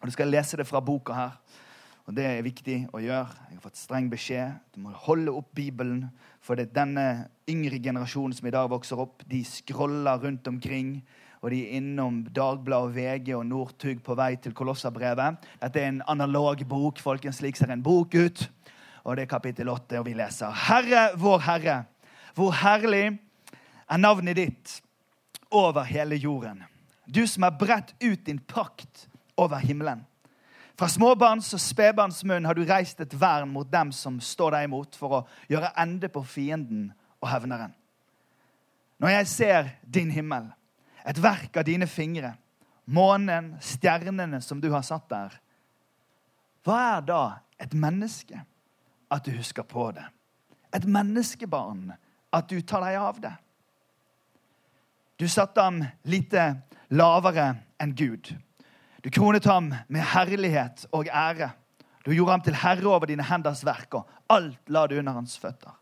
Og 0.00 0.06
Du 0.06 0.12
skal 0.12 0.30
lese 0.32 0.56
det 0.56 0.66
fra 0.66 0.80
boka 0.80 1.12
her. 1.12 1.30
Og 2.10 2.16
Det 2.18 2.24
er 2.26 2.40
viktig 2.42 2.76
å 2.90 2.98
gjøre. 2.98 3.36
Jeg 3.46 3.54
har 3.54 3.62
fått 3.62 3.78
streng 3.78 4.08
beskjed. 4.10 4.56
Du 4.74 4.80
må 4.82 4.90
holde 5.04 5.30
opp 5.30 5.52
Bibelen. 5.54 6.08
For 6.42 6.58
det 6.58 6.64
er 6.64 6.72
denne 6.80 7.04
yngre 7.46 7.78
generasjonen 7.78 8.34
som 8.34 8.48
i 8.50 8.50
dag 8.50 8.66
vokser 8.72 8.98
opp, 8.98 9.22
de 9.30 9.44
scroller 9.46 10.18
rundt 10.18 10.50
omkring. 10.50 10.96
Og 11.38 11.54
de 11.54 11.60
er 11.62 11.76
innom 11.78 12.24
Dagbladet, 12.34 12.96
VG 12.96 13.30
og 13.36 13.46
Northug 13.46 14.02
på 14.02 14.18
vei 14.18 14.32
til 14.42 14.56
Kolosserbrevet. 14.58 15.38
Dette 15.62 15.84
er 15.84 15.92
en 15.92 16.02
analog 16.10 16.66
bok. 16.66 16.98
folkens, 16.98 17.38
Slik 17.38 17.54
ser 17.54 17.70
en 17.70 17.86
bok 17.86 18.18
ut. 18.18 18.42
Og 19.04 19.14
det 19.14 19.28
er 19.28 19.30
kapittel 19.30 19.70
8, 19.70 20.02
og 20.02 20.10
vi 20.10 20.18
leser. 20.18 20.50
Herre, 20.66 21.12
vår 21.14 21.46
Herre, 21.46 21.80
hvor 22.34 22.50
herlig 22.58 23.06
er 23.86 24.02
navnet 24.02 24.42
ditt 24.42 24.80
over 25.46 25.86
hele 25.86 26.18
jorden. 26.18 26.66
Du 27.06 27.22
som 27.30 27.46
har 27.46 27.54
bredt 27.54 27.94
ut 28.02 28.26
din 28.26 28.42
pakt 28.42 29.06
over 29.38 29.62
himmelen. 29.62 30.09
Fra 30.80 30.88
småbarns 30.88 31.50
og 31.52 31.60
spedbarns 31.60 32.22
munn 32.24 32.46
har 32.48 32.56
du 32.56 32.62
reist 32.64 33.02
et 33.04 33.12
vern 33.20 33.50
mot 33.52 33.68
dem 33.68 33.90
som 33.92 34.14
står 34.16 34.54
deg 34.54 34.70
imot, 34.70 34.96
for 34.96 35.12
å 35.12 35.18
gjøre 35.52 35.74
ende 35.82 36.08
på 36.08 36.22
fienden 36.24 36.86
og 37.20 37.28
hevneren. 37.28 37.74
Når 38.96 39.12
jeg 39.12 39.28
ser 39.28 39.68
din 39.84 40.08
himmel, 40.14 40.48
et 41.04 41.20
verk 41.20 41.60
av 41.60 41.68
dine 41.68 41.84
fingre, 41.84 42.32
månen, 42.88 43.52
stjernene 43.60 44.40
som 44.40 44.56
du 44.64 44.70
har 44.72 44.80
satt 44.88 45.04
der, 45.12 45.36
hva 46.64 46.80
er 46.96 47.06
da 47.12 47.22
et 47.60 47.76
menneske 47.76 48.40
at 49.12 49.28
du 49.28 49.36
husker 49.36 49.68
på 49.68 49.90
det? 49.92 50.08
Et 50.72 50.88
menneskebarn 50.88 51.90
at 52.32 52.48
du 52.48 52.56
tar 52.64 52.88
deg 52.88 53.00
av 53.04 53.20
det? 53.20 53.36
Du 55.20 55.28
satte 55.28 55.60
ham 55.60 55.84
lite 56.08 56.54
lavere 56.88 57.52
enn 57.76 57.92
Gud. 57.92 58.32
Du 59.04 59.10
kronet 59.10 59.44
ham 59.48 59.72
med 59.88 60.04
herlighet 60.12 60.86
og 60.92 61.08
ære. 61.08 61.50
Du 62.04 62.12
gjorde 62.12 62.32
ham 62.32 62.42
til 62.44 62.56
herre 62.56 62.88
over 62.88 63.06
dine 63.08 63.24
henders 63.24 63.64
verk, 63.64 63.94
og 63.94 64.08
alt 64.28 64.68
la 64.68 64.86
du 64.86 64.98
under 64.98 65.12
hans 65.12 65.38
føtter. 65.38 65.72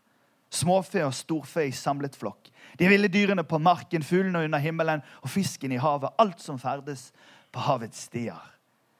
Småfe 0.49 1.03
og 1.05 1.13
storfe 1.13 1.67
i 1.67 1.71
samlet 1.75 2.15
flokk. 2.17 2.49
De 2.79 2.87
ville 2.89 3.07
dyrene 3.11 3.43
på 3.43 3.59
marken, 3.61 4.03
fuglene 4.03 4.43
under 4.47 4.59
himmelen 4.59 5.03
og 5.21 5.29
fisken 5.29 5.71
i 5.71 5.81
havet. 5.81 6.09
Alt 6.19 6.41
som 6.41 6.59
ferdes 6.59 7.11
på 7.51 7.59
havets 7.59 8.07
stier. 8.09 8.39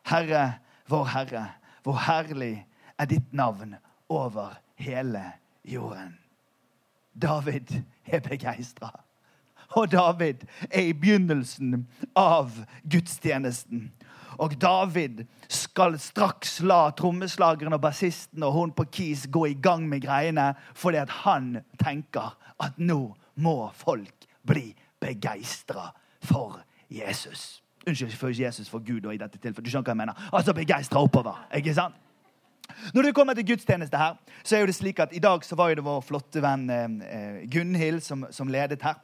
Herre, 0.10 0.60
vår 0.90 1.06
Herre, 1.14 1.46
hvor 1.84 1.98
herlig 2.06 2.66
er 3.00 3.10
ditt 3.10 3.34
navn 3.34 3.76
over 4.10 4.60
hele 4.76 5.24
jorden. 5.64 6.18
David 7.14 7.82
er 8.06 8.20
begeistra. 8.20 8.92
Og 9.78 9.92
David 9.92 10.46
er 10.72 10.90
i 10.90 10.94
begynnelsen 10.94 11.88
av 12.18 12.52
gudstjenesten. 12.90 13.92
Og 14.40 14.56
David 14.62 15.24
skal 15.52 15.98
straks 16.00 16.60
la 16.64 16.90
trommeslageren 16.96 17.76
og 17.76 17.82
bassisten 17.84 18.44
og 18.48 18.56
hun 18.56 18.74
på 18.76 18.88
Keys 18.92 19.28
gå 19.32 19.46
i 19.52 19.58
gang 19.60 19.88
med 19.90 20.04
greiene, 20.06 20.54
fordi 20.74 21.02
at 21.02 21.12
han 21.24 21.58
tenker 21.82 22.36
at 22.60 22.80
nå 22.80 23.02
må 23.40 23.58
folk 23.76 24.28
bli 24.48 24.72
begeistra 25.00 25.90
for 26.24 26.62
Jesus. 26.90 27.62
Unnskyld 27.88 28.16
for 28.16 28.30
Jesus, 28.30 28.70
for 28.70 28.80
Gud 28.80 29.06
og 29.06 29.16
i 29.16 29.20
dette 29.20 29.40
tilfellet. 29.40 29.66
Du 29.66 29.72
skjønner 29.72 29.88
hva 29.88 29.96
jeg 29.96 30.04
mener. 30.04 30.30
Altså 30.34 30.54
begeistra 30.54 31.02
oppover. 31.04 31.48
ikke 31.56 31.74
sant? 31.74 31.96
Når 32.94 33.02
det 33.02 33.16
kommer 33.16 33.34
til 33.34 33.48
gudstjeneste 33.48 33.98
her, 33.98 34.18
så 34.44 34.56
er 34.56 34.60
jo 34.60 34.70
det 34.70 34.76
slik 34.76 35.00
at 35.00 35.14
i 35.16 35.20
dag 35.20 35.46
så 35.46 35.56
var 35.56 35.70
jo 35.70 35.80
det 35.80 35.86
vår 35.86 36.02
flotte 36.06 36.42
venn 36.44 36.70
eh, 36.70 37.46
Gunhild 37.52 38.04
som, 38.06 38.26
som, 38.32 38.48
ledet 38.48 38.84
her. 38.86 39.00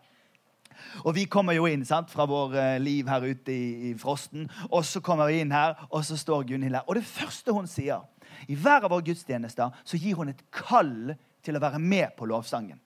Og 1.04 1.16
vi 1.16 1.26
kommer 1.32 1.56
jo 1.58 1.68
inn 1.70 1.86
sant, 1.86 2.12
fra 2.12 2.26
vår 2.30 2.56
eh, 2.60 2.78
liv 2.82 3.10
her 3.10 3.26
ute 3.26 3.54
i, 3.54 3.90
i, 3.90 3.94
frosten. 4.00 4.50
Og 4.72 4.86
så 4.86 5.02
kommer 5.04 5.30
vi 5.32 5.42
inn 5.44 5.54
her, 5.54 5.76
og 5.90 6.06
så 6.06 6.18
står 6.18 6.48
Gunhild 6.50 6.80
her. 6.80 6.88
Og 6.88 7.00
det 7.00 7.06
første 7.08 7.54
hun 7.56 7.70
sier 7.70 8.04
I 8.48 8.56
hver 8.56 8.84
av 8.84 8.92
våre 8.92 9.06
gudstjenester 9.06 9.72
så 9.84 10.00
gir 10.00 10.18
hun 10.20 10.34
et 10.34 10.44
kall 10.54 11.16
til 11.46 11.58
å 11.58 11.62
være 11.64 11.80
med 11.80 12.16
på 12.18 12.28
lovsangen. 12.30 12.82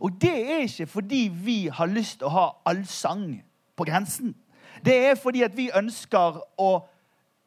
Og 0.00 0.14
det 0.20 0.34
er 0.34 0.66
ikke 0.66 0.86
fordi 0.86 1.28
vi 1.32 1.58
har 1.72 1.90
lyst 1.90 2.20
til 2.20 2.28
å 2.28 2.34
ha 2.34 2.46
allsang 2.68 3.40
på 3.76 3.86
grensen. 3.88 4.34
Det 4.84 4.94
er 5.08 5.18
fordi 5.18 5.42
at 5.46 5.56
vi 5.56 5.70
ønsker 5.74 6.38
å 6.60 6.70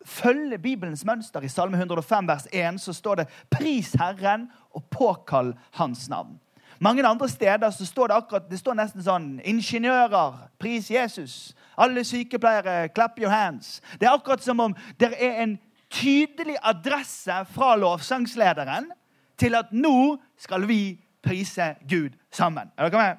følge 0.06 0.58
Bibelens 0.58 1.06
mønster. 1.06 1.44
I 1.44 1.52
Salme 1.52 1.78
105 1.78 2.28
vers 2.28 2.48
1 2.52 2.82
så 2.82 2.94
står 2.94 3.16
det 3.16 3.28
'Pris 3.52 3.94
Herren 4.00 4.50
og 4.72 4.84
påkall 4.90 5.54
Hans 5.72 6.10
navn'. 6.10 6.40
Mange 6.82 7.08
andre 7.08 7.30
steder 7.30 7.70
så 7.70 7.86
står 7.86 8.08
det 8.08 8.16
akkurat, 8.16 8.50
det 8.50 8.58
står 8.60 8.74
nesten 8.74 9.04
sånn 9.06 9.40
'Ingeniører, 9.46 10.48
pris 10.60 10.90
Jesus'. 10.90 11.54
Alle 11.78 12.04
sykepleiere, 12.04 12.90
clap 12.90 13.20
your 13.20 13.30
hands. 13.30 13.82
Det 14.00 14.08
er 14.08 14.14
akkurat 14.14 14.44
som 14.44 14.60
om 14.60 14.76
det 15.00 15.14
er 15.14 15.44
en 15.44 15.60
tydelig 15.90 16.58
adresse 16.62 17.46
fra 17.54 17.76
lovsangslederen 17.76 18.92
til 19.38 19.56
at 19.56 19.72
nå 19.72 20.18
skal 20.38 20.68
vi 20.68 20.98
prise 21.22 21.76
Gud 21.90 22.18
sammen. 22.32 22.72
Er 22.78 22.90
dere 22.90 23.02
med? 23.02 23.18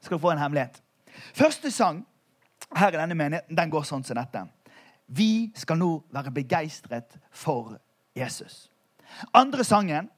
Skal 0.00 0.18
du 0.18 0.22
få 0.22 0.30
en 0.30 0.38
hemmelighet. 0.38 0.82
Første 1.34 1.70
sang 1.70 2.06
her 2.76 2.88
i 2.88 2.96
denne 2.98 3.14
menigheten 3.14 3.56
den 3.56 3.70
går 3.70 3.82
sånn 3.86 4.04
som 4.04 4.16
dette. 4.16 4.42
Vi 5.06 5.52
skal 5.54 5.78
nå 5.78 6.02
være 6.10 6.32
begeistret 6.34 7.14
for 7.30 7.76
Jesus. 8.16 8.70
Andre 9.34 9.64
sangen 9.64 10.10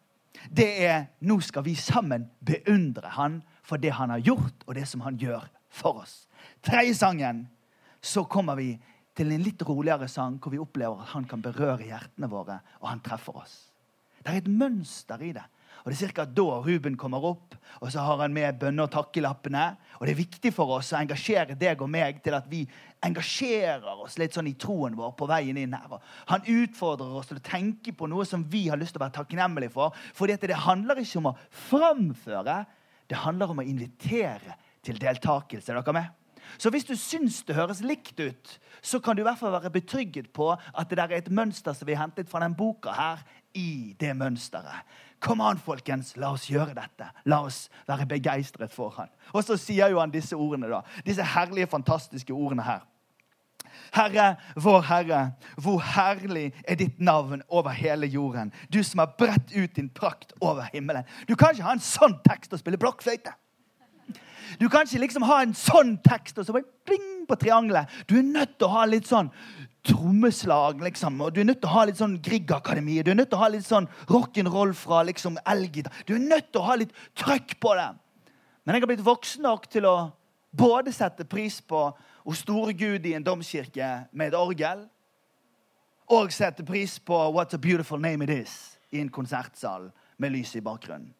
det 0.50 0.69
er 0.87 1.07
nå 1.25 1.38
skal 1.45 1.64
vi 1.67 1.75
sammen 1.79 2.29
beundre 2.45 3.14
han 3.17 3.41
for 3.64 3.81
det 3.81 3.95
han 3.97 4.12
har 4.12 4.23
gjort, 4.25 4.64
og 4.67 4.75
det 4.76 4.87
som 4.88 5.05
han 5.07 5.19
gjør 5.21 5.47
for 5.73 6.03
oss. 6.05 6.25
Tredje 6.64 6.95
sangen 6.99 7.47
så 8.05 8.25
kommer 8.29 8.59
vi 8.59 8.75
til 9.17 9.31
en 9.33 9.45
litt 9.45 9.62
roligere 9.64 10.09
sang 10.11 10.37
hvor 10.43 10.53
vi 10.53 10.61
opplever 10.61 11.00
at 11.00 11.14
han 11.14 11.26
kan 11.31 11.43
berøre 11.43 11.87
hjertene 11.87 12.29
våre, 12.31 12.59
og 12.83 12.91
han 12.91 13.03
treffer 13.05 13.38
oss. 13.41 13.55
Det 14.25 14.33
er 14.33 14.43
et 14.43 14.50
mønster 14.50 15.21
i 15.23 15.33
det. 15.37 15.45
Og 15.85 15.93
Det 15.93 16.03
er 16.03 16.12
ca. 16.12 16.25
da 16.25 16.43
Ruben 16.64 16.97
kommer 16.97 17.25
opp, 17.25 17.55
og 17.81 17.93
så 17.93 18.00
har 18.00 18.23
han 18.23 18.33
med 18.33 18.59
bønne- 18.59 18.83
og 18.83 18.91
takkelappene. 18.91 19.76
Og 20.00 20.07
Det 20.07 20.12
er 20.12 20.25
viktig 20.25 20.53
for 20.55 20.79
oss 20.79 20.93
å 20.93 21.00
engasjere 21.00 21.59
deg 21.59 21.83
og 21.83 21.91
meg 21.91 22.23
til 22.23 22.35
at 22.35 22.49
vi 22.49 22.67
engasjerer 23.03 24.00
oss 24.00 24.17
litt 24.17 24.33
sånn 24.33 24.49
i 24.49 24.55
troen 24.55 24.97
vår 24.97 25.12
på 25.12 25.29
veien 25.29 25.57
inn 25.57 25.75
her. 25.75 26.00
Han 26.29 26.41
utfordrer 26.41 27.12
oss 27.14 27.26
til 27.26 27.37
å 27.37 27.45
tenke 27.45 27.93
på 27.93 28.09
noe 28.09 28.25
som 28.25 28.45
vi 28.45 28.69
har 28.69 28.79
lyst 28.79 28.95
til 28.95 29.03
å 29.03 29.05
være 29.05 29.19
takknemlige 29.19 29.73
for. 29.73 29.93
For 30.14 30.26
det 30.26 30.50
handler 30.50 30.97
ikke 30.97 31.19
om 31.19 31.26
å 31.35 31.38
framføre, 31.50 32.67
det 33.09 33.17
handler 33.17 33.50
om 33.50 33.59
å 33.59 33.69
invitere 33.69 34.57
til 34.83 34.97
deltakelse. 34.97 35.69
Er 35.69 35.83
dere 35.83 35.93
med? 35.93 36.09
Så 36.59 36.71
hvis 36.71 36.85
du 36.85 36.95
syns 36.97 37.43
det 37.45 37.57
høres 37.57 37.83
likt 37.85 38.21
ut, 38.21 38.59
så 38.85 39.00
kan 39.00 39.17
du 39.17 39.23
i 39.23 39.26
hvert 39.26 39.41
fall 39.41 39.53
være 39.53 39.73
betrygget 39.75 40.33
på 40.33 40.50
at 40.53 40.88
det 40.88 40.99
der 40.99 41.12
er 41.12 41.23
et 41.23 41.33
mønster 41.33 41.76
som 41.76 41.88
vi 41.88 41.97
har 41.97 42.07
hentet 42.07 42.29
fra 42.31 42.43
den 42.45 42.57
boka 42.57 42.93
her, 42.95 43.25
i 43.55 43.95
det 44.00 44.17
mønsteret. 44.19 44.83
Kom 45.25 45.40
an, 45.40 45.57
folkens, 45.57 46.12
la 46.21 46.35
oss 46.35 46.50
gjøre 46.50 46.75
dette. 46.76 47.07
La 47.31 47.40
oss 47.47 47.69
være 47.88 48.04
begeistret 48.11 48.73
for 48.75 48.93
han. 48.99 49.09
Og 49.33 49.45
så 49.47 49.57
sier 49.61 49.88
jo 49.93 50.02
han 50.02 50.12
disse 50.12 50.37
ordene, 50.37 50.69
da. 50.69 50.83
Disse 51.07 51.25
herlige, 51.35 51.71
fantastiske 51.73 52.35
ordene 52.35 52.66
her. 52.66 52.83
Herre, 53.95 54.35
vår 54.61 54.83
Herre, 54.88 55.21
hvor 55.57 55.81
herlig 55.95 56.52
er 56.69 56.76
ditt 56.78 57.00
navn 57.00 57.43
over 57.49 57.73
hele 57.75 58.07
jorden. 58.07 58.52
Du 58.73 58.83
som 58.85 59.00
har 59.02 59.14
bredt 59.19 59.54
ut 59.57 59.76
din 59.76 59.88
prakt 59.88 60.35
over 60.40 60.69
himmelen. 60.73 61.09
Du 61.28 61.35
kan 61.35 61.54
ikke 61.54 61.66
ha 61.66 61.75
en 61.78 61.83
sånn 61.83 62.19
tekst 62.26 62.52
og 62.52 62.61
spille 62.61 62.81
blokkfløyte. 62.81 63.33
Du 64.61 64.69
kan 64.69 64.85
ikke 64.85 65.02
liksom 65.02 65.25
ha 65.26 65.40
en 65.43 65.54
sånn 65.57 65.97
tekst 66.04 66.38
og 66.38 66.47
så 66.47 66.54
bare 66.54 66.69
bling 66.87 67.25
på 67.28 67.38
triangelet. 67.40 67.90
Du 68.11 68.19
er 68.19 68.26
nødt 68.26 68.59
til 68.59 68.69
å 68.69 68.75
ha 68.76 68.85
litt 68.87 69.09
sånn 69.09 69.33
trommeslag, 69.85 70.81
liksom. 70.83 71.21
Og 71.21 71.35
du 71.35 71.43
er 71.43 71.49
nødt 71.49 71.61
til 71.62 71.71
å 71.71 71.75
ha 71.75 71.85
litt 71.88 72.00
sånn 72.00 72.17
Grieg-akademi. 72.25 73.03
Du 73.05 73.12
er 73.12 73.19
nødt 73.19 73.31
til 73.33 73.38
å 73.38 73.45
ha 73.45 73.50
litt 73.53 73.67
sånn 73.67 73.88
rock'n'roll 74.09 74.73
fra 74.79 75.03
liksom 75.05 75.37
elgitar. 75.50 75.93
Du 76.09 76.14
er 76.17 76.25
nødt 76.25 76.50
til 76.53 76.62
å 76.62 76.69
ha 76.71 76.79
litt 76.81 76.95
trøkk 77.19 77.59
på 77.61 77.75
det. 77.79 77.91
Men 78.64 78.76
jeg 78.76 78.85
har 78.85 78.93
blitt 78.95 79.05
voksen 79.05 79.45
nok 79.45 79.69
til 79.73 79.88
å 79.88 79.97
både 80.57 80.93
sette 80.95 81.26
pris 81.29 81.61
på 81.61 81.87
hvor 82.25 82.38
store 82.38 82.73
Gud 82.73 83.05
i 83.07 83.12
en 83.17 83.25
domkirke 83.25 83.91
med 84.12 84.33
et 84.33 84.38
orgel, 84.38 84.87
og 86.09 86.33
sette 86.33 86.64
pris 86.64 86.99
på 87.00 87.17
What 87.33 87.55
a 87.55 87.59
beautiful 87.59 88.00
name 88.00 88.25
it 88.25 88.31
is 88.31 88.79
i 88.93 89.00
en 89.00 89.11
konsertsal 89.12 89.91
med 90.21 90.33
lys 90.33 90.55
i 90.57 90.64
bakgrunnen. 90.64 91.12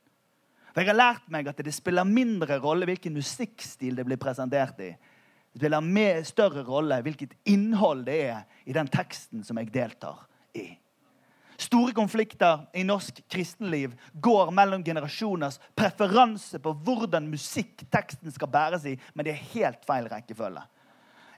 For 0.75 0.83
Jeg 0.83 0.91
har 0.91 0.99
lært 0.99 1.29
meg 1.31 1.49
at 1.49 1.61
det 1.63 1.75
spiller 1.75 2.05
mindre 2.05 2.59
rolle 2.59 2.87
hvilken 2.89 3.15
musikkstil 3.15 3.95
det 3.97 4.05
blir 4.09 4.19
presentert 4.19 4.81
i. 4.83 4.91
Det 5.55 5.61
spiller 5.61 5.81
med 5.87 6.27
større 6.27 6.65
rolle 6.67 6.97
hvilket 7.07 7.37
innhold 7.47 8.01
det 8.09 8.17
er 8.27 8.41
i 8.67 8.75
den 8.75 8.89
teksten 8.91 9.45
som 9.47 9.61
jeg 9.61 9.71
deltar 9.71 10.25
i. 10.51 10.73
Store 11.55 11.93
konflikter 11.95 12.65
i 12.75 12.83
norsk 12.83 13.21
kristenliv 13.31 13.93
går 14.13 14.51
mellom 14.51 14.83
generasjoners 14.83 15.61
preferanse 15.79 16.59
på 16.59 16.73
hvordan 16.83 17.29
musikkteksten 17.31 18.35
skal 18.35 18.51
bæres 18.51 18.87
i, 18.91 18.97
men 19.15 19.29
det 19.29 19.37
er 19.37 19.47
helt 19.53 19.87
feil 19.87 20.09
rekkefølge. 20.11 20.65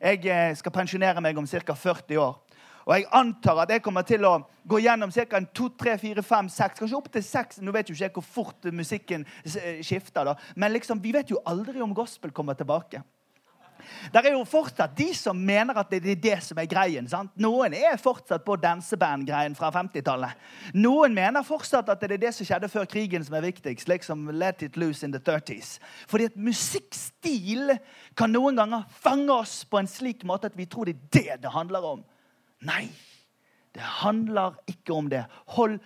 Jeg 0.01 0.25
eh, 0.25 0.55
skal 0.57 0.73
pensjonere 0.73 1.21
meg 1.21 1.37
om 1.37 1.47
ca. 1.49 1.75
40 1.77 2.21
år. 2.21 2.39
Og 2.87 2.95
jeg 2.95 3.07
antar 3.19 3.61
at 3.65 3.75
jeg 3.75 3.83
kommer 3.83 4.07
til 4.07 4.25
å 4.25 4.39
gå 4.65 4.81
gjennom 4.81 5.13
ca. 5.13 5.43
2, 5.61 5.69
3, 5.77 5.99
4, 6.01 6.25
5, 6.25 6.49
6, 6.57 6.81
kanskje 6.81 6.97
opp 6.97 7.13
til 7.13 7.25
6. 7.29 7.61
Nå 7.61 7.77
vet 7.77 7.91
jo 7.91 7.99
ikke 7.99 8.07
jeg 8.07 8.17
hvor 8.17 8.27
fort 8.31 8.71
musikken 8.73 9.29
eh, 9.45 9.85
skifter, 9.85 10.25
da. 10.25 10.37
men 10.57 10.73
liksom, 10.73 11.05
vi 11.05 11.13
vet 11.13 11.35
jo 11.35 11.43
aldri 11.45 11.85
om 11.85 11.93
gospel 11.93 12.33
kommer 12.33 12.57
tilbake. 12.57 13.05
Det 14.13 14.23
er 14.23 14.35
jo 14.35 14.45
fortsatt 14.49 14.97
de 14.99 15.09
som 15.17 15.39
mener 15.39 15.79
at 15.79 15.91
det 15.91 16.01
er 16.05 16.21
det 16.23 16.37
som 16.45 16.59
er 16.59 16.69
greien. 16.71 17.09
sant? 17.09 17.33
Noen 17.37 17.75
er 17.75 17.99
fortsatt 18.01 18.45
på 18.45 18.57
danseband-greien 18.63 19.57
fra 19.59 19.71
50-tallet. 19.75 20.37
Noen 20.75 21.15
mener 21.15 21.47
fortsatt 21.47 21.89
at 21.93 22.01
det 22.01 22.19
er 22.19 22.25
det 22.27 22.35
som 22.35 22.49
skjedde 22.49 22.71
før 22.73 22.89
krigen, 22.91 23.25
som 23.25 23.35
er 23.39 23.47
viktigst. 23.49 23.89
liksom 23.89 24.31
Let 24.31 24.63
it 24.63 24.77
loose 24.77 25.07
in 25.07 25.13
the 25.13 25.21
30s. 25.21 25.79
Fordi 26.09 26.31
at 26.31 26.37
musikkstil 26.37 27.77
kan 28.17 28.33
noen 28.33 28.57
ganger 28.57 28.87
fange 28.91 29.33
oss 29.33 29.65
på 29.65 29.79
en 29.79 29.91
slik 29.91 30.25
måte 30.25 30.51
at 30.51 30.57
vi 30.57 30.67
tror 30.67 30.85
det 30.87 30.97
er 30.97 31.05
det 31.13 31.43
det 31.43 31.53
handler 31.53 31.85
om. 31.85 32.05
Nei, 32.67 32.89
det 33.75 33.83
handler 34.01 34.57
ikke 34.67 34.95
om 34.95 35.11
det. 35.11 35.27
Hold 35.59 35.79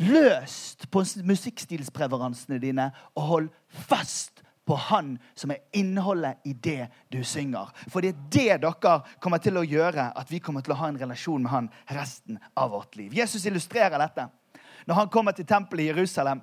løst 0.00 0.86
på 0.90 1.02
musikkstilspreveransene 1.24 2.60
dine, 2.62 2.90
og 3.14 3.22
hold 3.22 3.48
fast 3.68 4.42
på 4.70 4.76
Han 4.76 5.16
som 5.34 5.50
er 5.50 5.64
innholdet 5.74 6.46
i 6.46 6.52
det 6.54 6.86
du 7.10 7.24
synger. 7.26 7.72
For 7.90 8.04
det 8.04 8.12
er 8.12 8.20
det 8.30 8.60
dere 8.62 9.00
kommer 9.18 9.42
til 9.42 9.58
å 9.58 9.66
gjøre, 9.66 10.12
at 10.14 10.30
vi 10.30 10.38
kommer 10.38 10.62
til 10.62 10.76
å 10.76 10.78
ha 10.78 10.90
en 10.92 11.00
relasjon 11.00 11.42
med 11.42 11.50
Han 11.50 11.70
resten 11.90 12.38
av 12.54 12.70
vårt 12.70 12.94
liv. 13.00 13.16
Jesus 13.18 13.46
illustrerer 13.50 13.98
dette 13.98 14.28
når 14.86 14.96
han 14.96 15.10
kommer 15.12 15.34
til 15.36 15.44
tempelet 15.46 15.84
i 15.84 15.90
Jerusalem. 15.90 16.40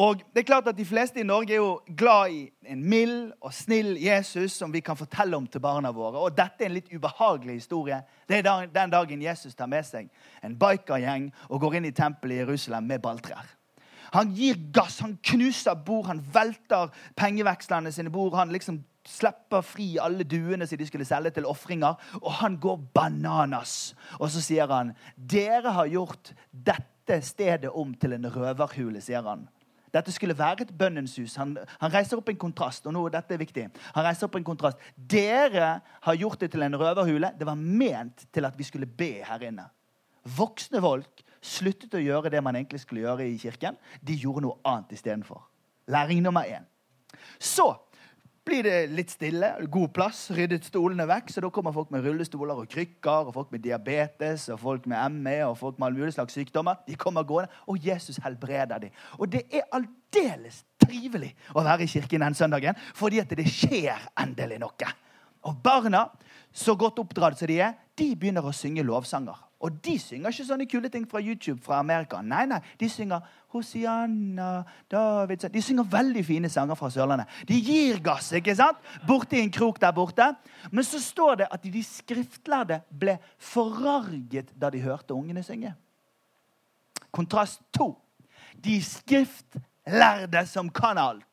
Og 0.00 0.22
det 0.32 0.40
er 0.40 0.46
klart 0.48 0.70
at 0.70 0.78
De 0.78 0.86
fleste 0.88 1.20
i 1.20 1.26
Norge 1.26 1.52
er 1.52 1.60
jo 1.60 1.82
glad 1.98 2.32
i 2.32 2.40
en 2.64 2.80
mild 2.88 3.32
og 3.42 3.52
snill 3.54 3.92
Jesus 4.00 4.56
som 4.56 4.72
vi 4.72 4.80
kan 4.80 4.96
fortelle 4.96 5.36
om 5.36 5.46
til 5.46 5.60
barna 5.60 5.90
våre. 5.92 6.16
Og 6.16 6.36
Dette 6.36 6.64
er 6.64 6.70
en 6.70 6.78
litt 6.78 6.92
ubehagelig 6.94 7.58
historie. 7.58 8.00
Det 8.28 8.40
er 8.40 8.66
den 8.72 8.90
dagen 8.94 9.22
Jesus 9.22 9.54
tar 9.54 9.68
med 9.68 9.86
seg 9.86 10.08
en 10.42 10.56
bikergjeng 10.56 11.28
og 11.50 11.60
går 11.60 11.80
inn 11.80 11.90
i 11.90 11.96
tempelet 11.96 12.38
i 12.38 12.44
Jerusalem 12.44 12.88
med 12.88 13.02
balltrær. 13.02 13.59
Han 14.14 14.32
gir 14.34 14.58
gass, 14.74 15.00
han 15.04 15.18
knuser 15.22 15.74
bord, 15.86 16.06
han 16.10 16.22
velter 16.34 16.90
pengevekslene 17.18 17.92
sine 17.94 18.10
bord. 18.10 18.34
Han 18.38 18.52
liksom 18.54 18.82
slipper 19.06 19.64
fri 19.64 19.94
alle 20.02 20.26
duene 20.28 20.66
som 20.68 20.78
de 20.78 20.88
skulle 20.88 21.08
selge 21.08 21.32
til 21.36 21.48
ofringer. 21.48 21.96
Og 22.20 22.32
han 22.40 22.58
går 22.60 22.76
bananas. 22.94 23.94
Og 24.18 24.30
så 24.30 24.42
sier 24.44 24.70
han, 24.70 24.94
'Dere 25.16 25.72
har 25.72 25.86
gjort 25.86 26.34
dette 26.52 27.22
stedet 27.22 27.70
om 27.70 27.94
til 27.94 28.12
en 28.12 28.26
røverhule', 28.26 29.00
sier 29.00 29.22
han. 29.22 29.48
Dette 29.90 30.12
skulle 30.12 30.38
være 30.38 30.62
et 30.62 30.78
bønnens 30.78 31.16
hus. 31.16 31.34
Han, 31.40 31.56
han, 31.80 31.92
reiser 31.92 32.16
opp 32.16 32.28
en 32.30 32.38
kontrast. 32.38 32.86
og 32.86 32.94
nå, 32.94 33.08
dette 33.08 33.34
er 33.34 33.38
viktig. 33.38 33.66
Han 33.94 34.04
reiser 34.04 34.28
opp 34.28 34.36
en 34.38 34.46
kontrast. 34.46 34.78
Dere 34.94 35.80
har 36.02 36.14
gjort 36.14 36.40
det 36.40 36.52
til 36.52 36.62
en 36.62 36.78
røverhule. 36.78 37.32
Det 37.38 37.46
var 37.46 37.58
ment 37.58 38.26
til 38.32 38.44
at 38.44 38.58
vi 38.58 38.64
skulle 38.64 38.86
be 38.86 39.24
her 39.26 39.42
inne. 39.42 39.66
Voksne 40.36 40.80
folk 40.80 41.24
sluttet 41.40 41.94
å 41.96 42.02
gjøre 42.02 42.32
det 42.32 42.42
man 42.44 42.56
egentlig 42.58 42.82
skulle 42.84 43.04
gjøre 43.04 43.28
i 43.28 43.38
kirken. 43.40 43.78
De 44.00 44.16
gjorde 44.18 44.44
noe 44.44 44.60
annet 44.68 44.92
istedenfor. 44.96 45.42
Læring 45.90 46.22
nummer 46.22 46.46
én. 46.46 46.66
Så 47.38 47.72
blir 48.46 48.64
det 48.64 48.76
litt 48.90 49.12
stille, 49.12 49.50
god 49.70 49.92
plass, 49.94 50.22
ryddet 50.34 50.64
stolene 50.66 51.06
vekk. 51.08 51.32
Så 51.32 51.42
da 51.44 51.50
kommer 51.54 51.74
folk 51.74 51.90
med 51.94 52.04
rullestoler 52.06 52.62
og 52.62 52.70
krykker, 52.72 53.28
og 53.28 53.34
folk 53.36 53.52
med 53.54 53.62
diabetes, 53.64 54.48
og 54.52 54.60
folk 54.62 54.88
med 54.90 55.20
ME 55.20 55.36
og 55.46 55.58
folk 55.60 55.78
med 55.78 55.90
alle 55.90 56.00
mulige 56.00 56.16
slags 56.16 56.36
sykdommer. 56.38 56.80
De 56.88 56.96
kommer 56.98 57.26
gående, 57.28 57.52
og 57.66 57.78
Jesus 57.84 58.20
helbreder 58.24 58.86
dem. 58.86 58.96
Og 59.18 59.30
det 59.32 59.44
er 59.52 59.68
aldeles 59.76 60.64
trivelig 60.80 61.34
å 61.54 61.64
være 61.66 61.86
i 61.86 61.92
kirken 61.92 62.24
den 62.24 62.38
søndagen, 62.38 62.80
fordi 62.96 63.20
at 63.22 63.36
det 63.36 63.46
skjer 63.50 64.08
endelig 64.18 64.60
noe. 64.62 64.90
Og 65.46 65.62
barna 65.64 66.06
så 66.52 66.74
godt 66.76 66.98
oppdratt 67.00 67.38
som 67.38 67.48
de 67.48 67.60
er, 67.62 67.78
de 67.96 68.12
begynner 68.16 68.44
å 68.44 68.56
synge 68.56 68.84
lovsanger. 68.84 69.49
Og 69.60 69.74
de 69.84 69.98
synger 70.00 70.32
ikke 70.32 70.44
sånne 70.48 70.66
kule 70.70 70.88
ting 70.88 71.04
fra 71.08 71.20
YouTube 71.20 71.60
fra 71.60 71.78
Amerika. 71.82 72.22
Nei, 72.24 72.46
nei, 72.48 72.60
De 72.80 72.88
synger 72.88 73.20
Hosianna, 73.52 74.62
David 74.90 75.48
De 75.52 75.62
synger 75.62 75.84
veldig 75.84 76.22
fine 76.24 76.48
sanger 76.48 76.78
fra 76.78 76.88
Sørlandet. 76.90 77.28
De 77.48 77.58
gir 77.60 78.00
gass 78.00 78.32
ikke 78.32 78.54
sant? 78.56 78.78
borti 79.06 79.40
en 79.40 79.52
krok 79.52 79.80
der 79.80 79.92
borte. 79.92 80.30
Men 80.72 80.84
så 80.84 81.00
står 81.00 81.34
det 81.42 81.48
at 81.52 81.62
de 81.64 81.82
skriftlærde 81.84 82.80
ble 82.88 83.18
forarget 83.36 84.54
da 84.56 84.70
de 84.70 84.80
hørte 84.80 85.14
ungene 85.14 85.42
synge. 85.44 85.74
Kontrast 87.12 87.60
to. 87.76 87.92
De 88.64 88.80
skriftlærde 88.82 90.46
som 90.46 90.70
kan 90.70 90.98
alt, 90.98 91.26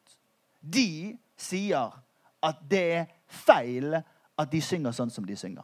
de 0.59 1.15
sier 1.37 1.95
at 2.43 2.59
det 2.69 2.83
er 2.91 3.09
feil 3.27 4.01
at 4.37 4.51
de 4.51 4.61
synger 4.61 4.91
sånn 4.91 5.11
som 5.13 5.25
de 5.25 5.35
synger. 5.37 5.63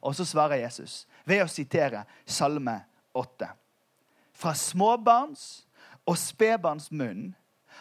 Og 0.00 0.14
så 0.14 0.24
svarer 0.24 0.62
Jesus 0.62 1.06
ved 1.28 1.44
å 1.44 1.50
sitere 1.50 2.04
Salme 2.26 2.78
8. 3.16 3.48
Fra 4.38 4.54
småbarns 4.56 5.44
og 6.08 6.16
spedbarns 6.20 6.90
munn 6.94 7.32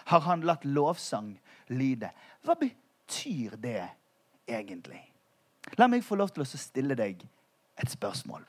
har 0.10 0.26
han 0.28 0.44
latt 0.46 0.66
lovsang 0.66 1.36
lyde. 1.72 2.10
Hva 2.44 2.58
betyr 2.60 3.56
det 3.62 3.84
egentlig? 4.48 5.02
La 5.78 5.90
meg 5.92 6.06
få 6.06 6.18
lov 6.20 6.32
til 6.34 6.44
å 6.44 6.48
stille 6.48 6.96
deg 6.98 7.24
et 7.78 7.92
spørsmål. 7.92 8.46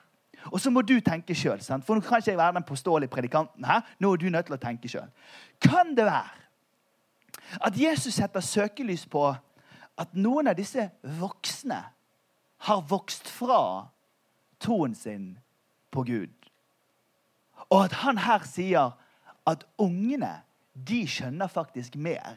Og 0.53 0.61
så 0.63 0.71
må 0.71 0.85
du 0.87 0.97
tenke 1.05 1.35
sjøl, 1.35 1.61
for 1.83 1.99
nå 1.99 2.05
kan 2.05 2.23
ikke 2.23 2.31
jeg 2.31 2.39
være 2.39 2.57
den 2.61 2.67
påståelige 2.67 3.11
predikanten. 3.11 3.65
her. 3.65 3.83
Nå 3.99 4.13
er 4.13 4.17
du 4.17 4.29
nødt 4.31 4.47
til 4.47 4.55
å 4.55 4.63
tenke 4.63 4.89
selv. 4.89 5.11
Kan 5.61 5.97
det 5.97 6.07
være 6.07 6.47
at 7.61 7.77
Jesus 7.77 8.15
setter 8.15 8.41
søkelys 8.41 9.07
på 9.07 9.29
at 9.99 10.15
noen 10.15 10.49
av 10.49 10.57
disse 10.57 10.91
voksne 11.03 11.83
har 12.69 12.81
vokst 12.89 13.29
fra 13.29 13.89
troen 14.61 14.95
sin 14.95 15.39
på 15.91 16.05
Gud. 16.09 16.51
Og 17.69 17.85
at 17.85 17.93
han 18.03 18.19
her 18.19 18.45
sier 18.49 18.95
at 19.49 19.65
ungene 19.79 20.41
de 20.89 21.03
skjønner 21.09 21.51
faktisk 21.51 21.97
mer 21.97 22.37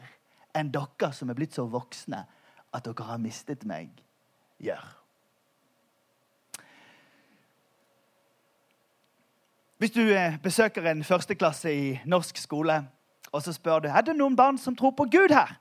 enn 0.56 0.72
dere 0.72 1.12
som 1.14 1.30
er 1.30 1.38
blitt 1.38 1.56
så 1.56 1.64
voksne 1.70 2.24
at 2.72 2.84
dere 2.84 3.06
har 3.06 3.20
mistet 3.20 3.64
meg, 3.68 3.92
gjør. 4.60 4.82
Hvis 9.82 9.90
du 9.90 10.02
eh, 10.14 10.38
besøker 10.38 10.84
en 10.86 11.02
førsteklasse 11.04 11.72
i 11.74 11.86
norsk 12.06 12.38
skole, 12.38 12.76
og 13.32 13.42
så 13.42 13.52
spør 13.52 13.80
du 13.82 13.88
er 13.90 14.04
det 14.06 14.14
noen 14.14 14.36
barn 14.38 14.58
som 14.60 14.76
tror 14.78 14.92
på 14.94 15.08
Gud 15.10 15.34
her, 15.34 15.56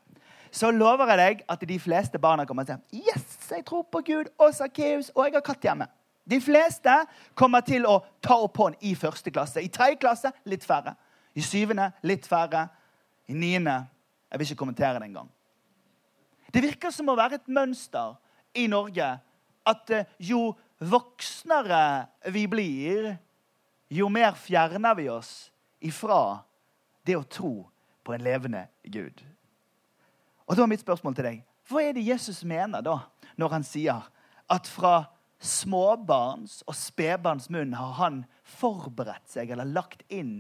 så 0.52 0.70
lover 0.72 1.10
jeg 1.10 1.18
deg 1.18 1.44
at 1.50 1.64
de 1.68 1.80
fleste 1.80 2.20
barna 2.20 2.46
kommer 2.46 2.68
til 2.68 2.76
sier 2.76 2.94
yes, 2.94 3.38
jeg 3.50 3.66
tror 3.66 3.88
på 3.92 4.04
Gud 4.06 4.30
og 4.38 4.54
Sakkeus, 4.54 5.10
og 5.16 5.26
jeg 5.26 5.40
har 5.40 5.46
katt 5.48 5.66
hjemme. 5.66 5.88
De 6.24 6.38
fleste 6.42 6.94
kommer 7.36 7.64
til 7.66 7.86
å 7.90 8.00
ta 8.24 8.38
opp 8.46 8.60
hånd 8.62 8.84
i 8.86 8.94
første 8.96 9.34
klasse. 9.34 9.62
I 9.62 9.72
tredje 9.74 10.00
klasse 10.02 10.32
litt 10.50 10.66
færre. 10.66 10.96
I 11.34 11.44
syvende 11.46 11.92
litt 12.06 12.28
færre. 12.30 12.68
I 13.28 13.34
niende 13.38 13.84
Jeg 14.32 14.40
vil 14.40 14.48
ikke 14.48 14.60
kommentere 14.62 15.00
det 15.00 15.10
engang. 15.10 15.28
Det 16.54 16.62
virker 16.64 16.92
som 16.96 17.10
å 17.12 17.18
være 17.20 17.36
et 17.36 17.50
mønster 17.52 18.14
i 18.56 18.64
Norge 18.72 19.08
at 19.68 19.92
eh, 19.92 20.08
jo 20.24 20.54
voksnere 20.80 22.08
vi 22.32 22.46
blir, 22.48 23.10
jo 23.92 24.08
mer 24.08 24.38
fjerner 24.40 24.96
vi 24.96 25.10
oss 25.12 25.52
ifra 25.84 26.40
det 27.04 27.18
å 27.20 27.28
tro 27.28 27.54
på 28.04 28.16
en 28.16 28.24
levende 28.24 28.66
Gud. 28.84 29.20
Og 30.48 30.56
da 30.56 30.64
er 30.64 30.72
mitt 30.72 30.84
spørsmål 30.84 31.16
til 31.18 31.28
deg 31.28 31.44
hva 31.72 31.84
er 31.86 31.96
det 31.96 32.04
Jesus 32.04 32.42
mener 32.44 32.84
da, 32.84 32.98
når 33.40 33.54
han 33.56 33.64
sier 33.64 34.08
at 34.52 34.68
fra 34.68 35.06
småbarns 35.42 36.62
og 36.70 36.78
spedbarns 36.78 37.50
munn 37.54 37.74
har 37.78 37.96
han 37.98 38.24
forberedt 38.60 39.30
seg 39.34 39.52
eller 39.54 39.68
lagt 39.68 40.06
inn 40.14 40.40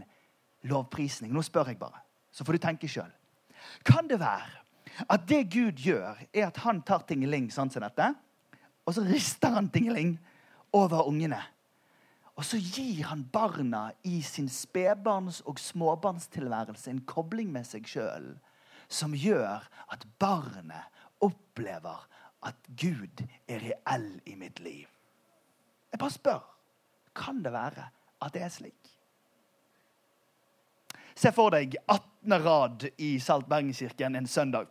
lovprisning? 0.69 1.33
Nå 1.33 1.43
spør 1.45 1.73
jeg 1.73 1.79
bare, 1.81 2.03
så 2.31 2.45
får 2.45 2.57
du 2.57 2.65
tenke 2.65 2.89
sjøl. 2.91 3.09
Kan 3.87 4.09
det 4.09 4.19
være 4.21 4.61
at 5.09 5.25
det 5.29 5.47
Gud 5.53 5.81
gjør, 5.81 6.19
er 6.33 6.49
at 6.49 6.61
han 6.65 6.83
tar 6.85 7.05
tingeling 7.09 7.49
sånn 7.53 7.71
som 7.73 7.83
dette, 7.85 8.11
og 8.85 8.95
så 8.95 9.05
rister 9.07 9.55
han 9.55 9.71
tingeling 9.73 10.15
over 10.75 11.07
ungene? 11.09 11.41
Og 12.37 12.45
så 12.47 12.57
gir 12.57 13.03
han 13.09 13.25
barna 13.29 13.89
i 14.07 14.21
sin 14.25 14.47
spedbarns- 14.49 15.43
og 15.45 15.59
småbarnstilværelse 15.59 16.89
en 16.89 17.03
kobling 17.05 17.51
med 17.53 17.67
seg 17.67 17.89
sjøl 17.89 18.31
som 18.91 19.15
gjør 19.15 19.67
at 19.91 20.05
barnet 20.19 21.03
opplever 21.23 22.07
at 22.47 22.57
Gud 22.75 23.23
er 23.47 23.61
reell 23.63 24.09
i 24.25 24.35
mitt 24.39 24.59
liv. 24.63 24.87
Jeg 25.91 25.99
bare 25.99 26.15
spør. 26.15 26.41
Kan 27.15 27.43
det 27.43 27.53
være 27.53 27.87
at 28.21 28.33
det 28.33 28.43
er 28.45 28.49
slik? 28.53 28.91
Se 31.15 31.31
for 31.35 31.51
deg 31.53 31.75
18. 31.87 32.37
rad 32.45 32.85
i 32.97 33.17
Salt 33.19 33.49
Bergenskirken 33.49 34.15
en 34.15 34.27
søndag. 34.27 34.69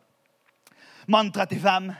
Mann 1.07 1.33
35 1.33 1.95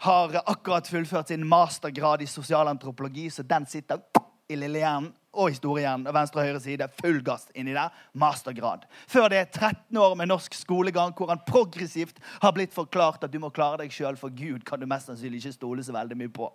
har 0.00 0.42
akkurat 0.46 0.88
fullført 0.88 1.28
sin 1.28 1.46
mastergrad 1.46 2.22
i 2.22 2.26
sosialantropologi, 2.26 3.30
så 3.30 3.42
den 3.42 3.66
sitter 3.66 4.00
i 4.48 4.56
lillehjernen 4.56 5.10
og 5.30 5.52
historiehjernen 5.52 6.08
og 6.10 6.14
venstre 6.14 6.40
og 6.42 6.48
høyre 6.48 6.62
side. 6.62 6.88
Full 7.02 7.20
gass 7.26 7.50
inni 7.54 7.74
der. 7.74 7.92
Mastergrad. 8.18 8.86
Før 9.08 9.28
det 9.30 9.38
er 9.38 9.50
13 9.50 9.96
år 9.96 10.16
med 10.18 10.30
norsk 10.30 10.54
skolegang 10.54 11.12
hvor 11.16 11.30
han 11.30 11.42
progressivt 11.46 12.18
har 12.42 12.54
blitt 12.56 12.74
forklart 12.74 13.24
at 13.24 13.32
du 13.32 13.38
må 13.42 13.52
klare 13.54 13.82
deg 13.82 13.94
sjøl, 13.94 14.18
for 14.18 14.34
Gud 14.34 14.64
kan 14.66 14.80
du 14.80 14.88
mest 14.90 15.10
sannsynlig 15.10 15.42
ikke 15.42 15.58
stole 15.58 15.86
så 15.86 15.94
veldig 15.94 16.18
mye 16.18 16.32
på. 16.34 16.50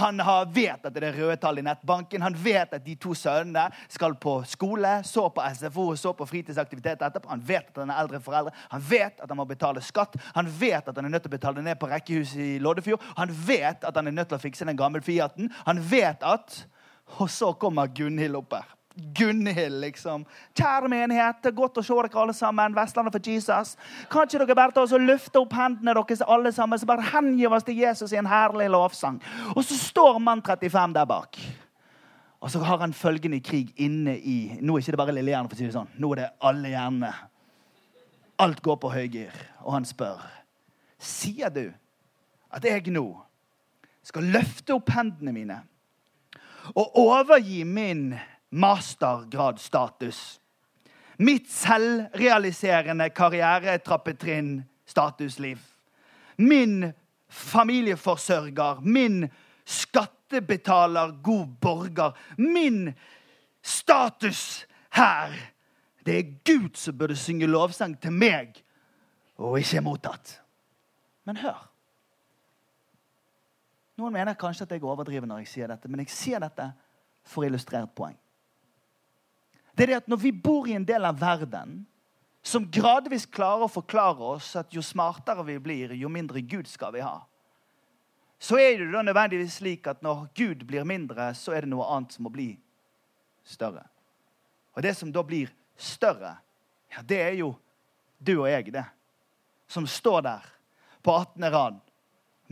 Han 0.00 0.20
har 0.20 0.48
vet 0.54 0.86
at 0.86 0.94
det 0.94 1.04
er 1.06 1.18
røde 1.18 1.36
tall 1.40 1.60
i 1.60 1.64
nettbanken. 1.66 2.22
Han 2.22 2.36
vet 2.44 2.74
at 2.76 2.84
de 2.86 2.96
to 3.00 3.14
sønnene 3.18 3.68
skal 3.88 4.16
på 4.20 4.40
skole, 4.48 4.96
så 5.06 5.28
på 5.34 5.44
SFO 5.54 5.90
og 5.92 6.00
så 6.00 6.14
på 6.16 6.28
fritidsaktivitet 6.30 7.02
etterpå. 7.02 7.30
Han 7.32 7.44
vet 7.46 7.70
at 7.72 7.82
han 7.82 7.94
er 7.94 8.02
eldre 8.02 8.22
foreldre. 8.24 8.54
Han 8.74 8.84
vet 8.90 9.20
at 9.20 9.28
han 9.28 9.40
må 9.40 9.46
betale 9.48 9.84
skatt. 9.84 10.18
Han 10.34 10.50
vet 10.60 10.88
at 10.88 10.96
han 10.96 11.06
er 11.06 11.14
nødt 11.14 11.26
til 11.26 11.32
å 11.32 11.38
betale 11.38 11.64
ned 11.64 11.80
på 11.80 11.90
rekkehuset 11.90 12.42
i 12.44 12.58
Loddefjord. 12.62 13.04
Han 13.20 13.32
vet 13.46 13.86
at 13.86 13.96
han 13.96 14.10
er 14.10 14.16
nødt 14.16 14.32
til 14.32 14.40
å 14.40 14.42
fikse 14.42 14.68
den 14.68 14.78
gamle 14.78 15.02
Fiaten. 15.04 15.48
Han 15.66 15.80
vet 15.90 16.22
at 16.26 16.64
og 17.18 17.30
så 17.30 17.52
kommer 17.58 17.90
Gunhild 17.90 18.38
opp 18.38 18.54
her. 18.54 18.68
Gunhild, 19.16 19.80
liksom. 19.82 20.24
Kjære 20.58 20.90
menighet, 20.90 21.48
godt 21.56 21.80
å 21.80 21.84
se 21.84 21.96
dere 21.96 22.22
alle 22.22 22.34
sammen. 22.36 22.76
Vestlandet 22.76 23.16
for 23.16 23.30
Jesus. 23.32 23.76
Kan 24.10 24.28
ikke 24.28 24.42
dere 24.42 24.56
bare 24.58 24.74
ta 24.76 24.84
oss 24.84 24.94
og 24.96 25.04
løfte 25.04 25.40
opp 25.42 25.56
hendene 25.56 25.94
deres 25.96 26.24
alle 26.26 26.52
sammen, 26.56 26.78
så 26.78 26.88
bare 26.88 27.08
hengi 27.12 27.48
oss 27.48 27.66
til 27.66 27.80
Jesus 27.82 28.14
i 28.14 28.20
en 28.20 28.30
herlig 28.30 28.68
lovsang? 28.72 29.20
Og 29.54 29.64
så 29.66 29.78
står 29.78 30.20
mann 30.22 30.42
35 30.46 30.94
der 30.96 31.08
bak. 31.10 31.40
Og 32.40 32.50
så 32.50 32.62
har 32.64 32.80
han 32.80 32.96
følgende 32.96 33.40
krig 33.44 33.74
inne 33.76 34.16
i 34.16 34.58
Nå 34.60 34.76
er 34.76 34.84
ikke 34.84 34.94
det 34.94 35.00
bare 35.02 35.14
lille 35.16 35.34
hjerne, 35.34 35.48
for 35.48 35.58
å 35.58 35.60
si 35.60 35.68
det 35.68 35.76
sånn. 35.76 35.90
Nå 36.00 36.12
er 36.14 36.22
det 36.22 36.28
alle 36.50 36.72
hjernene. 36.72 37.12
Alt 38.40 38.62
går 38.64 38.78
på 38.80 38.92
høygir. 38.94 39.42
Og 39.66 39.74
han 39.76 39.88
spør 39.88 40.22
Sier 41.00 41.52
du 41.52 41.66
at 42.52 42.64
jeg 42.66 42.92
nå 42.92 43.06
skal 44.04 44.26
løfte 44.34 44.74
opp 44.74 44.90
hendene 44.92 45.32
mine 45.32 45.60
og 46.74 46.98
overgi 46.98 47.62
min 47.64 48.10
mastergradstatus. 48.50 50.40
Mitt 51.18 51.50
selvrealiserende 51.52 53.10
karrieretrappetrinn, 53.10 54.62
statusliv. 54.86 55.58
Min 56.36 56.92
familieforsørger, 57.28 58.80
min 58.80 59.28
skattebetaler, 59.64 61.22
god 61.22 61.46
borger. 61.60 62.12
Min 62.38 62.94
status 63.62 64.66
her. 64.90 65.32
Det 66.06 66.18
er 66.18 66.34
Gud 66.44 66.74
som 66.74 66.98
burde 66.98 67.16
synge 67.16 67.46
lovsang 67.46 68.00
til 68.00 68.12
meg, 68.12 68.64
og 69.36 69.58
ikke 69.60 69.80
mottatt. 69.84 70.40
Men 71.28 71.36
hør. 71.36 71.66
Noen 74.00 74.16
mener 74.16 74.34
kanskje 74.34 74.64
at 74.64 74.72
jeg 74.72 74.84
overdriver 74.84 75.28
når 75.28 75.44
jeg 75.44 75.52
sier 75.52 75.68
dette, 75.68 75.88
men 75.88 76.00
jeg 76.00 76.12
sier 76.12 76.40
dette 76.40 76.70
for 77.28 77.44
å 77.44 77.50
illustrere 77.50 77.84
et 77.84 77.94
poeng. 77.94 78.16
Det 79.80 79.86
er 79.86 79.94
det 79.94 80.02
at 80.02 80.08
Når 80.12 80.20
vi 80.20 80.30
bor 80.36 80.66
i 80.68 80.74
en 80.76 80.84
del 80.84 81.06
av 81.08 81.16
verden 81.16 81.86
som 82.44 82.66
gradvis 82.68 83.24
klarer 83.24 83.64
å 83.64 83.72
forklare 83.72 84.26
oss 84.34 84.50
at 84.56 84.74
jo 84.76 84.82
smartere 84.84 85.40
vi 85.44 85.54
blir, 85.56 85.94
jo 85.96 86.08
mindre 86.12 86.42
Gud 86.44 86.68
skal 86.68 86.92
vi 86.92 87.00
ha, 87.00 87.22
så 88.36 88.58
er 88.60 88.76
det 88.76 88.90
da 88.92 89.00
nødvendigvis 89.04 89.56
slik 89.56 89.88
at 89.88 90.02
når 90.04 90.26
Gud 90.36 90.66
blir 90.68 90.84
mindre, 90.84 91.30
så 91.32 91.56
er 91.56 91.64
det 91.64 91.72
noe 91.72 91.88
annet 91.96 92.12
som 92.12 92.26
må 92.28 92.32
bli 92.32 92.50
større. 93.44 93.86
Og 94.76 94.84
det 94.84 94.92
som 94.98 95.12
da 95.12 95.24
blir 95.24 95.48
større, 95.80 96.34
ja, 96.92 97.00
det 97.00 97.22
er 97.24 97.38
jo 97.40 97.54
du 98.20 98.34
og 98.34 98.50
jeg, 98.50 98.68
det. 98.76 98.84
Som 99.68 99.88
står 99.88 100.20
der 100.28 100.52
på 101.00 101.16
18. 101.16 101.48
rad 101.56 101.80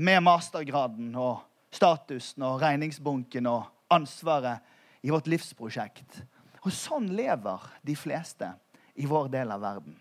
med 0.00 0.24
mastergraden 0.24 1.12
og 1.12 1.44
statusen 1.76 2.48
og 2.48 2.60
regningsbunken 2.64 3.52
og 3.52 3.68
ansvaret 3.92 4.64
i 5.04 5.12
vårt 5.12 5.28
livsprosjekt. 5.28 6.22
Og 6.64 6.74
sånn 6.74 7.10
lever 7.14 7.66
de 7.86 7.96
fleste 7.98 8.50
i 8.98 9.06
vår 9.06 9.30
del 9.32 9.52
av 9.54 9.62
verden. 9.62 9.98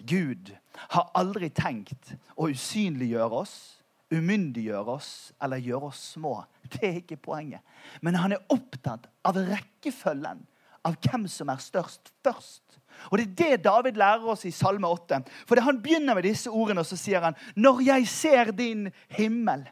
Gud 0.00 0.54
har 0.94 1.10
aldri 1.18 1.50
tenkt 1.52 2.14
å 2.34 2.48
usynliggjøre 2.48 3.44
oss 3.44 3.58
umyndiggjøre 4.10 4.96
oss 4.98 5.10
eller 5.42 5.62
gjøre 5.62 5.90
oss 5.90 6.02
små. 6.16 6.40
Det 6.66 6.82
er 6.82 6.98
ikke 7.00 7.20
poenget. 7.22 7.62
Men 8.02 8.18
han 8.18 8.34
er 8.34 8.52
opptatt 8.52 9.06
av 9.26 9.38
rekkefølgen 9.38 10.42
av 10.86 10.96
hvem 11.04 11.26
som 11.30 11.50
er 11.52 11.62
størst 11.62 12.12
først. 12.24 12.78
Og 13.10 13.18
Det 13.18 13.26
er 13.46 13.56
det 13.56 13.64
David 13.64 13.96
lærer 13.96 14.26
oss 14.32 14.44
i 14.44 14.52
Salme 14.52 14.88
8. 14.88 15.22
For 15.48 15.60
Han 15.60 15.80
begynner 15.82 16.14
med 16.14 16.26
disse 16.26 16.50
ordene, 16.50 16.82
og 16.82 16.86
så 16.86 16.98
sier 16.98 17.22
han 17.22 17.36
Når 17.56 17.82
jeg 17.86 18.08
ser 18.08 18.52
din 18.52 18.90
himmel, 19.08 19.64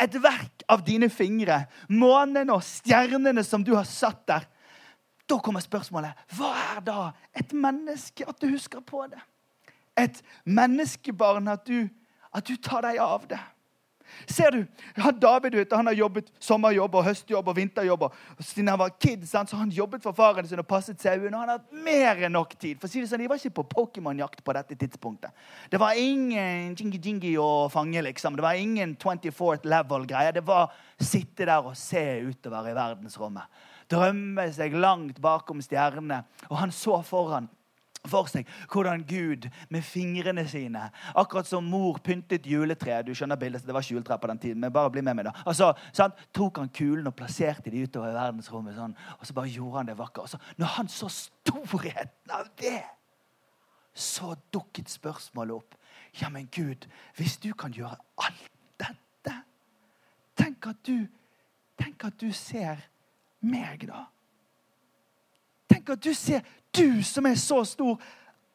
et 0.00 0.14
verk 0.22 0.62
av 0.68 0.84
dine 0.84 1.08
fingre, 1.08 1.64
månene 1.88 2.52
og 2.52 2.62
stjernene 2.62 3.42
som 3.44 3.64
du 3.64 3.74
har 3.74 3.86
satt 3.88 4.26
der, 4.28 4.46
da 5.26 5.38
kommer 5.42 5.64
spørsmålet 5.64 6.14
hva 6.36 6.52
er 6.76 6.84
da 6.86 7.00
et 7.34 7.52
menneske? 7.52 8.26
At 8.28 8.40
du 8.40 8.48
husker 8.52 8.80
på 8.80 9.06
det. 9.10 9.20
Et 9.98 10.22
menneskebarn, 10.44 11.48
at 11.48 11.66
du, 11.66 11.88
at 12.32 12.46
du 12.46 12.56
tar 12.62 12.84
deg 12.86 13.00
av 13.02 13.26
det. 13.30 13.40
Ser 14.26 14.50
du, 14.50 14.66
han 14.96 15.18
David 15.20 15.54
vet, 15.58 15.72
han 15.72 15.88
har 15.90 15.96
jobbet 15.96 16.28
sommerjobb 16.42 16.94
og 16.98 17.04
høstjobb 17.08 17.48
og 17.50 17.56
vinterjobb. 17.56 18.06
Siden 18.40 18.70
han 18.70 18.80
var 18.80 18.94
kid, 19.02 19.24
så 19.28 19.42
har 19.42 19.58
han 19.58 19.72
jobbet 19.74 20.04
for 20.04 20.16
faren 20.16 20.46
sin 20.48 20.62
og 20.62 20.68
passet 20.68 21.00
sauene. 21.02 21.32
Og 21.32 21.42
han 21.42 21.52
har 21.52 21.60
hatt 21.60 21.84
mer 21.86 22.22
enn 22.26 22.36
nok 22.36 22.54
tid. 22.54 22.80
For 22.80 22.88
å 22.88 22.92
si 22.92 23.04
sånn, 23.06 23.24
De 23.24 23.30
var 23.30 23.40
ikke 23.40 23.58
på 23.60 23.66
Pokémon-jakt 23.74 24.42
på 24.46 24.56
dette 24.56 24.78
tidspunktet. 24.78 25.34
Det 25.70 25.80
var 25.82 25.98
ingen 25.98 26.74
jingi-jingi 26.78 27.36
å 27.42 27.68
fange. 27.72 28.02
liksom. 28.02 28.36
Det 28.36 28.46
var 28.46 28.54
ingen 28.54 28.96
24th 28.96 29.66
level-greier. 29.66 30.32
Det 30.38 30.46
var 30.46 30.72
sitte 31.00 31.44
der 31.44 31.72
og 31.72 31.76
se 31.76 32.04
utover 32.30 32.70
i 32.70 32.76
verdensrommet. 32.76 33.65
Drømme 33.90 34.48
seg 34.54 34.74
langt 34.74 35.20
bakom 35.22 35.60
stjernene. 35.62 36.24
Og 36.50 36.58
han 36.58 36.74
så 36.74 36.98
foran 37.06 37.48
for 38.06 38.28
seg 38.30 38.46
hvordan 38.70 39.02
Gud 39.06 39.48
med 39.72 39.84
fingrene 39.84 40.44
sine 40.48 40.84
Akkurat 41.18 41.48
som 41.48 41.66
mor 41.66 41.98
pyntet 42.04 42.46
juletreet. 42.46 43.06
Du 43.06 43.14
skjønner 43.16 43.38
bildet, 43.40 43.62
så 43.62 43.68
det 43.68 43.74
var 43.74 43.84
ikke 43.84 43.96
juletre 43.96 44.18
på 44.22 44.30
den 44.30 44.42
tiden. 44.42 44.60
men 44.60 44.72
bare 44.72 44.90
bli 44.90 45.02
med 45.02 45.16
meg 45.18 45.28
da. 45.28 45.34
Altså, 45.46 45.72
sant? 45.92 46.14
Tok 46.34 46.60
han 46.62 46.68
kulene 46.68 47.10
og 47.10 47.16
plasserte 47.18 47.70
de 47.70 47.82
utover 47.82 48.10
i 48.10 48.16
verdensrommet. 48.16 48.76
sånn, 48.76 48.96
Og 49.20 49.26
så 49.26 49.34
bare 49.34 49.48
gjorde 49.50 49.76
han 49.78 49.86
det 49.86 49.98
vakkert. 49.98 50.22
Altså, 50.22 50.38
når 50.56 50.66
han 50.66 50.88
så 50.88 51.08
storheten 51.08 52.30
av 52.30 52.50
det, 52.60 52.82
så 53.94 54.34
dukket 54.52 54.90
spørsmålet 54.92 55.54
opp. 55.56 55.74
Ja, 56.20 56.28
men 56.28 56.48
Gud, 56.52 56.86
hvis 57.16 57.36
du 57.36 57.52
kan 57.54 57.72
gjøre 57.72 57.96
alt 58.18 58.50
dette 58.78 59.42
Tenk 60.36 60.66
at 60.68 60.76
du, 60.84 61.06
tenk 61.80 62.04
at 62.04 62.20
du 62.20 62.28
ser 62.32 62.82
meg, 63.40 63.86
da. 63.88 64.06
Tenk 65.70 65.90
at 65.90 66.02
du 66.02 66.14
ser 66.14 66.44
du 66.76 67.02
som 67.02 67.26
er 67.26 67.34
så 67.40 67.64
stor, 67.64 68.00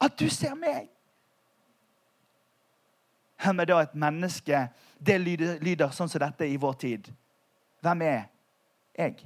at 0.02 0.18
du 0.20 0.30
ser 0.30 0.56
meg. 0.56 0.90
Hvem 3.42 3.60
er 3.60 3.70
da 3.70 3.80
et 3.82 3.96
menneske? 3.98 4.68
Det 5.02 5.18
lyder, 5.22 5.58
lyder 5.62 5.94
sånn 5.96 6.10
som 6.10 6.22
dette 6.22 6.46
i 6.46 6.60
vår 6.62 6.78
tid. 6.82 7.10
Hvem 7.82 8.04
er 8.06 8.20
jeg? 8.98 9.24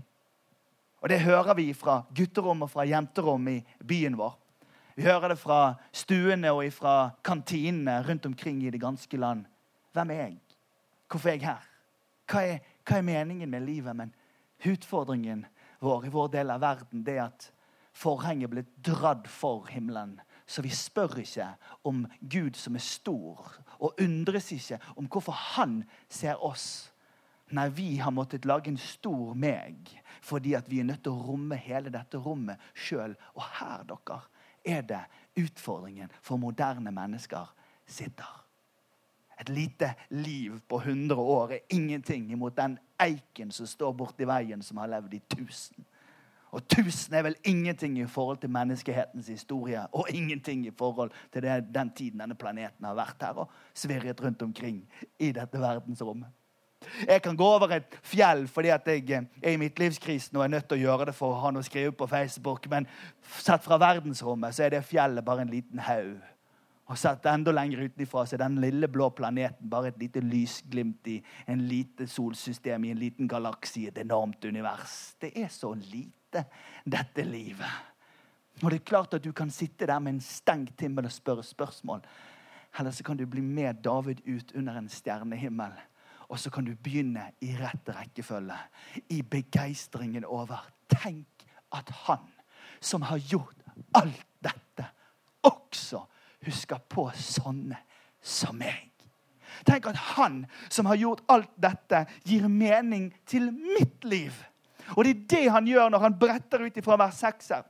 Og 1.04 1.10
Det 1.10 1.20
hører 1.22 1.54
vi 1.54 1.74
fra 1.74 2.00
gutterom 2.16 2.64
og 2.66 2.72
fra 2.72 2.86
jenterom 2.88 3.48
i 3.52 3.60
byen 3.84 4.16
vår. 4.18 4.38
Vi 4.96 5.04
hører 5.04 5.34
det 5.34 5.38
fra 5.38 5.76
stuene 5.92 6.54
og 6.56 6.72
fra 6.74 7.12
kantinene 7.24 8.00
rundt 8.08 8.26
omkring 8.26 8.64
i 8.64 8.72
det 8.72 8.80
ganske 8.82 9.18
land. 9.18 9.44
Hvem 9.94 10.12
er 10.12 10.22
jeg? 10.22 10.38
Hvorfor 11.12 11.30
er 11.30 11.34
jeg 11.34 11.46
her? 11.46 11.68
Hva 12.32 12.42
er, 12.42 12.60
hva 12.88 12.98
er 12.98 13.06
meningen 13.06 13.50
med 13.52 13.68
livet? 13.68 13.96
Men 13.96 14.14
utfordringen 14.64 15.46
vår 15.80 16.06
i 16.06 16.10
vår 16.10 16.32
del 16.34 16.52
av 16.52 16.64
verden 16.64 17.04
det 17.06 17.18
er 17.18 17.28
at 17.28 17.50
forhenget 17.96 18.52
blir 18.52 18.66
dratt 18.84 19.28
for 19.32 19.68
himmelen. 19.72 20.18
Så 20.46 20.62
vi 20.62 20.70
spør 20.70 21.20
ikke 21.22 21.48
om 21.88 22.04
Gud 22.22 22.58
som 22.60 22.76
er 22.78 22.84
stor, 22.84 23.40
og 23.80 24.02
undres 24.02 24.52
ikke 24.54 24.80
om 24.96 25.08
hvorfor 25.10 25.38
han 25.56 25.80
ser 26.10 26.42
oss. 26.44 26.92
Nei, 27.56 27.70
vi 27.70 27.90
har 28.02 28.14
måttet 28.14 28.46
lage 28.46 28.72
en 28.72 28.82
stor 28.82 29.36
meg 29.38 29.92
fordi 30.26 30.56
at 30.58 30.66
vi 30.66 30.80
er 30.82 30.88
nødt 30.88 31.04
til 31.06 31.14
å 31.14 31.26
romme 31.28 31.58
hele 31.62 31.92
dette 31.94 32.18
rommet 32.18 32.62
sjøl. 32.74 33.14
Og 33.38 33.44
her, 33.60 33.84
dere, 33.86 34.18
er 34.66 34.82
det 34.90 35.04
utfordringen 35.38 36.10
for 36.18 36.42
moderne 36.42 36.90
mennesker 36.96 37.52
sitter. 37.86 38.45
Et 39.42 39.50
lite 39.50 39.94
liv 40.10 40.60
på 40.70 40.80
100 40.80 41.16
år 41.16 41.52
er 41.52 41.66
ingenting 41.70 42.32
imot 42.32 42.56
den 42.58 42.78
eiken 43.02 43.52
som 43.52 43.68
står 43.68 43.92
borti 43.94 44.28
veien, 44.28 44.62
som 44.64 44.78
har 44.78 44.88
levd 44.88 45.14
i 45.14 45.22
1000. 45.34 45.86
Og 46.56 46.62
1000 46.62 47.16
er 47.16 47.26
vel 47.26 47.36
ingenting 47.44 47.98
i 48.00 48.06
forhold 48.08 48.38
til 48.38 48.50
menneskehetens 48.50 49.28
historie. 49.28 49.82
Og 49.92 50.08
ingenting 50.10 50.66
i 50.66 50.72
forhold 50.78 51.12
til 51.34 51.44
det, 51.44 51.66
den 51.76 51.92
tiden 51.92 52.20
denne 52.20 52.36
planeten 52.36 52.86
har 52.86 52.96
vært 52.96 53.22
her 53.22 53.44
og 53.44 53.52
svirret 53.74 54.24
rundt 54.24 54.42
omkring 54.42 54.80
i 55.20 55.32
dette 55.36 55.60
verdensrommet. 55.60 56.32
Jeg 57.08 57.22
kan 57.22 57.36
gå 57.36 57.44
over 57.44 57.72
et 57.76 57.98
fjell 58.04 58.48
fordi 58.48 58.70
at 58.70 58.88
jeg 58.88 59.28
er 59.42 59.52
i 59.52 59.58
midtlivskrisen 59.58 60.38
og 60.38 60.44
er 60.44 60.54
nødt 60.54 60.68
til 60.70 60.78
å 60.78 60.84
gjøre 60.86 61.10
det 61.10 61.16
for 61.18 61.34
å 61.34 61.42
ha 61.42 61.52
noe 61.52 61.66
å 61.66 61.68
skrive 61.68 61.92
på 61.92 62.08
Facebook. 62.08 62.70
Men 62.70 62.88
sett 63.42 63.64
fra 63.66 63.80
verdensrommet 63.82 64.56
så 64.56 64.68
er 64.68 64.78
det 64.78 64.86
fjellet 64.86 65.26
bare 65.26 65.44
en 65.44 65.52
liten 65.52 65.82
haug. 65.82 66.22
Og 66.86 67.00
satte 67.02 67.32
enda 67.34 67.50
lenger 67.54 67.88
utenfra 67.88 68.26
så 68.28 68.36
er 68.36 68.44
den 68.44 68.60
lille 68.62 68.88
blå 68.92 69.10
planeten 69.18 69.70
bare 69.70 69.90
et 69.90 69.98
lite 69.98 70.22
lysglimt 70.22 71.08
i 71.10 71.18
en 71.50 71.64
lite 71.66 72.06
solsystem 72.08 72.86
i 72.86 72.92
en 72.94 73.02
liten 73.02 73.30
galakse 73.30 73.80
i 73.82 73.88
et 73.90 73.98
enormt 73.98 74.46
univers. 74.46 75.16
Det 75.22 75.32
er 75.34 75.50
så 75.50 75.74
lite 75.74 76.46
dette 76.86 77.26
livet. 77.26 77.82
Og 78.62 78.70
det 78.70 78.80
er 78.80 78.86
klart 78.88 79.14
at 79.14 79.24
Du 79.24 79.32
kan 79.32 79.50
sitte 79.52 79.88
der 79.88 80.00
med 80.00 80.14
en 80.14 80.22
stengt 80.22 80.82
himmel 80.82 81.06
og 81.06 81.12
spørre 81.12 81.44
spørsmål. 81.44 82.06
Eller 82.80 82.92
så 82.92 83.04
kan 83.04 83.18
du 83.18 83.26
bli 83.26 83.42
med 83.42 83.82
David 83.84 84.22
ut 84.28 84.52
under 84.56 84.78
en 84.78 84.90
stjernehimmel. 84.90 85.72
Og 86.30 86.40
så 86.40 86.50
kan 86.50 86.66
du 86.66 86.76
begynne 86.76 87.32
i 87.42 87.56
rett 87.58 87.90
rekkefølge. 87.90 88.58
I 89.10 89.22
begeistringen 89.22 90.26
over 90.26 90.70
Tenk 90.90 91.46
at 91.74 91.90
han 91.90 92.28
som 92.80 93.02
har 93.02 93.18
gjort 93.18 93.56
alt 93.94 94.28
dette, 94.44 94.86
også 95.42 96.06
husker 96.46 96.82
på 96.90 97.08
sånne 97.20 97.78
som 98.22 98.58
meg. 98.58 98.92
Tenk 99.66 99.88
at 99.88 100.00
han 100.16 100.44
som 100.70 100.90
har 100.90 101.00
gjort 101.00 101.24
alt 101.32 101.52
dette, 101.62 102.06
gir 102.28 102.48
mening 102.52 103.10
til 103.30 103.52
mitt 103.54 104.04
liv. 104.04 104.36
Og 104.96 105.06
det 105.06 105.14
er 105.16 105.24
det 105.32 105.46
han 105.56 105.68
gjør 105.70 105.94
når 105.94 106.04
han 106.04 106.18
bretter 106.20 106.66
ut 106.68 106.78
ifra 106.78 106.98
vers 107.00 107.22
6 107.24 107.54
her. 107.56 107.64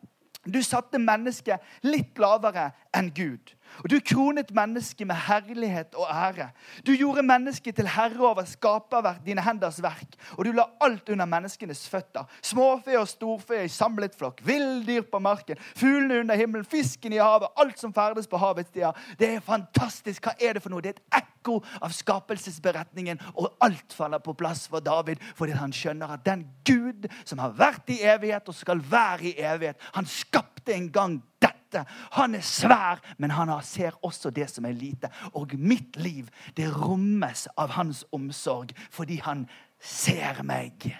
Du 0.45 0.61
satte 0.63 1.01
mennesket 1.01 1.61
litt 1.87 2.19
lavere 2.21 2.69
enn 2.93 3.09
Gud. 3.15 3.53
Og 3.83 3.89
Du 3.91 3.99
kronet 3.99 4.51
mennesket 4.55 5.07
med 5.07 5.15
herlighet 5.15 5.95
og 5.95 6.07
ære. 6.09 6.49
Du 6.87 6.91
gjorde 6.91 7.23
mennesket 7.23 7.75
til 7.75 7.87
herre 7.87 8.27
over 8.27 8.45
skaperverk, 8.45 9.25
dine 9.25 9.41
henders 9.41 9.81
verk. 9.83 10.15
Og 10.37 10.45
du 10.45 10.51
la 10.51 10.65
alt 10.81 11.09
under 11.09 11.25
menneskenes 11.25 11.89
føtter. 11.89 12.23
Småfe 12.41 12.99
og 12.99 13.07
storfe 13.07 13.63
i 13.63 13.67
samlet 13.67 14.15
flokk, 14.15 14.41
villdyr 14.47 15.01
på 15.11 15.19
marken, 15.19 15.59
fuglene 15.75 16.19
under 16.19 16.35
himmelen, 16.35 16.65
fisken 16.65 17.13
i 17.13 17.21
havet, 17.21 17.51
alt 17.57 17.79
som 17.79 17.93
ferdes 17.93 18.27
på 18.27 18.37
havets 18.37 18.69
stier. 18.69 18.95
Det 19.19 19.35
er 19.35 19.45
fantastisk. 19.45 20.25
Hva 20.25 20.35
er 20.39 20.55
det 20.55 20.63
for 20.63 20.73
noe? 20.73 20.81
Det 20.81 20.95
er 20.95 20.99
et 20.99 21.21
ekko 21.21 21.59
av 21.81 21.93
skapelsesberetningen, 21.93 23.21
og 23.35 23.53
alt 23.61 23.93
faller 23.93 24.23
på 24.23 24.33
plass 24.33 24.67
for 24.71 24.83
David 24.83 25.21
fordi 25.35 25.55
han 25.57 25.73
skjønner 25.75 26.15
at 26.15 26.25
den 26.25 26.45
Gud 26.65 27.07
som 27.25 27.41
har 27.43 27.55
vært 27.57 27.89
i 27.93 28.01
evighet 28.05 28.47
og 28.49 28.57
skal 28.57 28.81
være 28.91 29.31
i 29.31 29.35
evighet, 29.41 29.81
han 29.93 30.07
skapte 30.09 30.54
en 30.73 30.91
gang 30.91 31.19
dette. 31.41 31.83
Han 32.15 32.35
er 32.35 32.45
svær, 32.45 33.01
men 33.17 33.31
han 33.31 33.51
ser 33.63 33.97
også 34.05 34.29
det 34.29 34.49
som 34.49 34.65
er 34.65 34.77
lite. 34.77 35.09
Og 35.33 35.53
mitt 35.57 35.97
liv, 35.97 36.29
det 36.57 36.71
rommes 36.71 37.47
av 37.57 37.75
hans 37.75 38.05
omsorg 38.11 38.73
fordi 38.91 39.19
han 39.23 39.47
ser 39.79 40.43
meg. 40.43 40.95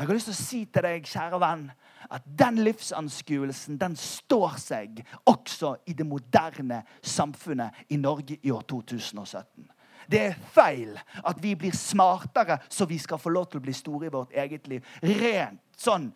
Jeg 0.00 0.06
har 0.08 0.14
lyst 0.16 0.30
til 0.30 0.32
å 0.32 0.40
si 0.40 0.58
til 0.72 0.86
deg, 0.86 1.04
kjære 1.04 1.38
venn, 1.42 1.66
at 2.10 2.24
den 2.24 2.62
livsanskuelsen 2.64 3.76
den 3.76 3.96
står 4.00 4.56
seg 4.56 5.02
også 5.28 5.74
i 5.86 5.92
det 5.92 6.06
moderne 6.08 6.80
samfunnet 7.04 7.84
i 7.92 7.98
Norge 8.00 8.38
i 8.40 8.50
år 8.50 8.64
2017. 8.70 9.68
Det 10.10 10.22
er 10.30 10.38
feil 10.54 10.96
at 10.96 11.38
vi 11.42 11.52
blir 11.54 11.76
smartere 11.76 12.56
så 12.68 12.88
vi 12.88 12.98
skal 12.98 13.20
få 13.20 13.30
lov 13.30 13.50
til 13.50 13.60
å 13.60 13.66
bli 13.66 13.74
store 13.76 14.08
i 14.08 14.14
vårt 14.14 14.32
eget 14.32 14.66
liv. 14.72 14.86
Rent 15.04 15.60
sånn 15.76 16.08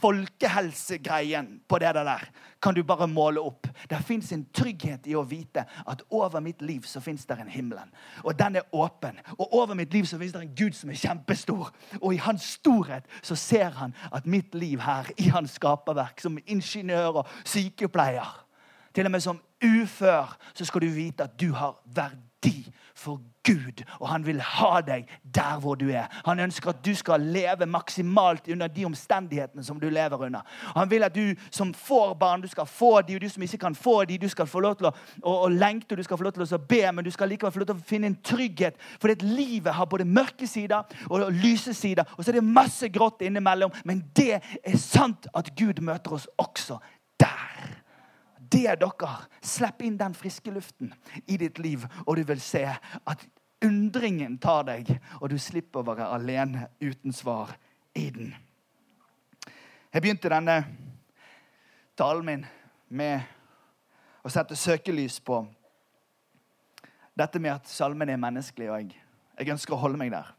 folkehelsegreien 0.00 1.60
på 1.68 1.78
det 1.82 1.92
der 1.94 2.24
kan 2.62 2.74
du 2.74 2.82
bare 2.86 3.08
måle 3.10 3.40
opp. 3.40 3.66
Det 3.90 3.98
fins 4.06 4.32
en 4.32 4.44
trygghet 4.54 5.06
i 5.10 5.16
å 5.18 5.24
vite 5.26 5.64
at 5.86 6.02
over 6.10 6.40
mitt 6.40 6.62
liv 6.62 6.86
så 6.86 7.00
fins 7.02 7.26
det 7.26 7.38
en 7.40 7.50
himmelen. 7.50 7.90
Og 8.24 8.38
den 8.38 8.56
er 8.60 8.68
åpen. 8.72 9.18
Og 9.38 9.52
over 9.52 9.74
mitt 9.74 9.92
liv 9.92 10.06
så 10.06 10.18
fins 10.18 10.32
det 10.32 10.42
en 10.42 10.54
Gud 10.56 10.76
som 10.78 10.90
er 10.90 11.00
kjempestor. 11.00 11.72
Og 12.00 12.14
i 12.14 12.22
hans 12.22 12.54
storhet 12.58 13.08
så 13.22 13.36
ser 13.36 13.74
han 13.80 13.94
at 14.12 14.26
mitt 14.26 14.54
liv 14.54 14.80
her, 14.80 15.10
i 15.18 15.28
hans 15.34 15.58
skaperverk, 15.58 16.20
som 16.20 16.38
ingeniør 16.46 17.22
og 17.22 17.38
sykepleier 17.44 18.38
Til 18.92 19.06
og 19.08 19.10
med 19.10 19.22
som 19.24 19.38
ufør 19.64 20.36
så 20.54 20.64
skal 20.68 20.80
du 20.84 20.90
vite 20.92 21.24
at 21.24 21.40
du 21.40 21.52
har 21.56 21.78
verdi 21.86 22.31
verdi 22.42 22.72
for 22.94 23.20
Gud, 23.44 23.82
og 24.00 24.08
han 24.08 24.26
vil 24.26 24.40
ha 24.40 24.80
deg 24.86 25.08
der 25.34 25.58
hvor 25.58 25.74
du 25.74 25.88
er. 25.90 26.06
Han 26.26 26.38
ønsker 26.40 26.70
at 26.70 26.84
du 26.84 26.94
skal 26.94 27.20
leve 27.20 27.66
maksimalt 27.66 28.48
under 28.52 28.68
de 28.68 28.84
omstendighetene 28.84 29.64
som 29.64 29.80
du 29.80 29.88
lever 29.88 30.26
under. 30.26 30.40
Han 30.76 30.90
vil 30.90 31.02
at 31.02 31.14
du 31.14 31.34
som 31.50 31.74
får 31.74 32.14
barn, 32.14 32.40
du 32.40 32.48
skal 32.48 32.66
få 32.66 33.00
de, 33.00 33.16
og 33.16 33.20
du 33.22 33.28
som 33.28 33.42
ikke 33.42 33.58
kan 33.58 33.74
få 33.74 34.04
de, 34.04 34.18
du 34.18 34.28
skal 34.28 34.46
få 34.46 34.60
lov 34.60 34.76
til 34.76 34.86
å, 34.86 34.94
å, 35.22 35.34
å 35.46 35.48
lengte, 35.48 35.96
du 35.96 36.02
skal 36.02 36.18
få 36.18 36.24
lov 36.28 36.32
til 36.32 36.46
å 36.46 36.62
be, 36.68 36.84
men 36.92 37.04
du 37.04 37.10
skal 37.10 37.28
likevel 37.32 37.52
få 37.52 37.64
lov 37.64 37.72
til 37.72 37.80
å 37.80 37.90
finne 37.90 38.12
en 38.12 38.20
trygghet. 38.22 38.78
For 39.00 39.24
livet 39.24 39.74
har 39.74 39.90
både 39.90 40.06
mørke 40.06 40.46
sider 40.46 40.84
og 41.08 41.26
lyse 41.42 41.74
sider, 41.74 42.06
og 42.16 42.22
så 42.24 42.30
er 42.30 42.38
det 42.38 42.46
masse 42.46 42.88
grått 42.92 43.24
innimellom. 43.26 43.72
Men 43.84 44.04
det 44.14 44.38
er 44.38 44.78
sant 44.78 45.26
at 45.34 45.50
Gud 45.58 45.82
møter 45.82 46.20
oss 46.20 46.28
også 46.38 46.78
det 48.52 48.66
er 48.68 48.80
dere. 48.80 49.12
Slipp 49.42 49.82
inn 49.82 49.98
den 50.00 50.14
friske 50.16 50.52
luften 50.52 50.92
i 51.26 51.38
ditt 51.40 51.58
liv, 51.62 51.86
og 52.06 52.16
du 52.16 52.24
vil 52.28 52.40
se 52.42 52.64
at 52.68 53.26
undringen 53.62 54.38
tar 54.42 54.66
deg, 54.68 54.90
og 55.20 55.30
du 55.30 55.38
slipper 55.38 55.82
å 55.82 55.88
være 55.92 56.10
alene 56.16 56.68
uten 56.82 57.14
svar 57.14 57.54
i 57.94 58.08
den. 58.10 58.32
Jeg 59.92 60.02
begynte 60.02 60.32
denne 60.32 60.62
talen 61.98 62.26
min 62.26 62.46
med 62.88 63.20
å 64.24 64.30
sette 64.32 64.56
søkelys 64.56 65.18
på 65.20 65.42
dette 67.18 67.40
med 67.42 67.52
at 67.52 67.68
salmen 67.68 68.08
er 68.08 68.20
menneskelig, 68.20 68.70
og 68.70 68.78
jeg, 68.80 69.02
jeg 69.36 69.52
ønsker 69.52 69.76
å 69.76 69.82
holde 69.82 70.00
meg 70.00 70.14
der. 70.14 70.30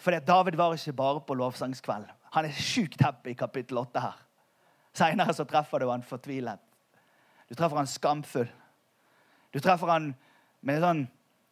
For 0.00 0.16
David 0.24 0.56
var 0.56 0.72
ikke 0.72 0.96
bare 0.96 1.20
på 1.20 1.36
lovsangskveld. 1.36 2.08
Han 2.32 2.46
er 2.48 2.56
sjukt 2.56 3.02
happy 3.04 3.34
i 3.34 3.36
kapittel 3.36 3.82
8 3.82 4.00
her. 4.00 4.16
Seinere 4.96 5.34
treffer 5.44 5.82
du 5.82 5.90
han 5.90 6.02
fortvilet. 6.06 6.69
Du 7.50 7.56
treffer 7.58 7.80
han 7.80 7.90
skamfull. 7.90 8.50
Du 9.50 9.58
treffer 9.58 9.90
han 9.90 10.12
med 10.62 10.84
sånn 10.84 11.04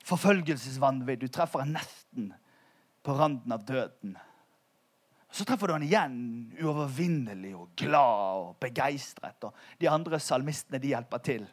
forfølgelsesvanvidd. 0.07 1.25
Du 1.27 1.33
treffer 1.35 1.65
han 1.65 1.75
nesten 1.75 2.31
på 3.03 3.17
randen 3.19 3.55
av 3.55 3.65
døden. 3.67 4.15
Så 5.31 5.45
treffer 5.45 5.69
du 5.69 5.75
han 5.75 5.85
igjen 5.85 6.21
uovervinnelig 6.63 7.53
og 7.59 7.75
glad 7.77 8.45
og 8.45 8.55
begeistret. 8.63 9.43
Og 9.45 9.83
de 9.83 9.91
andre 9.91 10.23
salmistene 10.23 10.81
de 10.81 10.95
hjelper 10.95 11.25
til. 11.27 11.51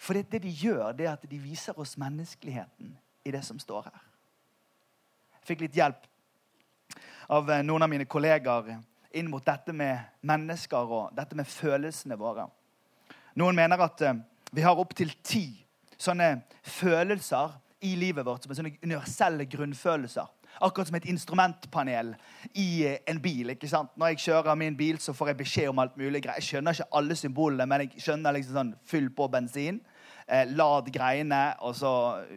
For 0.00 0.16
det, 0.16 0.40
de 0.42 0.50
gjør, 0.50 0.96
det 0.96 1.06
er 1.06 1.14
at 1.14 1.28
de 1.28 1.38
viser 1.38 1.76
oss 1.80 1.94
menneskeligheten 2.00 2.96
i 3.24 3.32
det 3.36 3.44
som 3.46 3.60
står 3.60 3.86
her. 3.92 4.02
Jeg 5.36 5.48
fikk 5.52 5.64
litt 5.66 5.76
hjelp 5.76 6.08
av 7.28 7.52
eh, 7.52 7.62
noen 7.64 7.84
av 7.84 7.92
mine 7.92 8.08
kollegaer 8.08 8.78
inn 9.14 9.30
mot 9.30 9.44
dette 9.44 9.72
med 9.76 10.24
mennesker 10.26 10.90
og 10.98 11.14
dette 11.16 11.36
med 11.38 11.48
følelsene 11.48 12.16
våre. 12.18 12.48
Noen 13.34 13.56
mener 13.58 13.80
at 13.82 14.02
eh, 14.06 14.18
vi 14.54 14.62
har 14.62 14.78
opptil 14.78 15.10
ti 15.26 15.46
sånne 15.98 16.44
følelser 16.62 17.56
i 17.84 17.94
livet 17.98 18.26
vårt 18.26 18.44
som 18.44 18.52
er 18.52 18.58
sånne 18.60 18.76
universelle 18.84 19.46
grunnfølelser. 19.50 20.30
Akkurat 20.62 20.86
som 20.86 20.98
et 21.00 21.08
instrumentpanel 21.10 22.12
i 22.52 22.84
eh, 22.86 23.00
en 23.10 23.18
bil. 23.22 23.50
ikke 23.50 23.70
sant? 23.70 23.90
Når 23.98 24.12
jeg 24.12 24.22
kjører 24.28 24.60
min 24.60 24.76
bil, 24.78 25.00
så 25.02 25.16
får 25.16 25.32
jeg 25.32 25.40
beskjed 25.42 25.72
om 25.72 25.82
alt 25.82 25.96
mulig. 25.98 26.22
Jeg 26.28 26.46
skjønner 26.46 26.78
ikke 26.78 26.94
alle 27.00 27.16
symbolene, 27.18 27.66
men 27.66 27.84
jeg 27.84 28.06
skjønner 28.06 28.38
liksom 28.38 28.60
sånn 28.60 28.72
fyll 28.86 29.10
på 29.16 29.26
bensin. 29.32 29.82
Eh, 30.28 30.46
lad 30.54 30.92
greiene, 30.94 31.42
og 31.60 31.74
så 31.76 31.90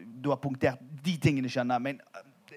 Du 0.04 0.30
har 0.34 0.42
punktert 0.42 0.82
de 1.06 1.14
tingene, 1.24 1.48
skjønner 1.48 1.80
Men 1.80 2.02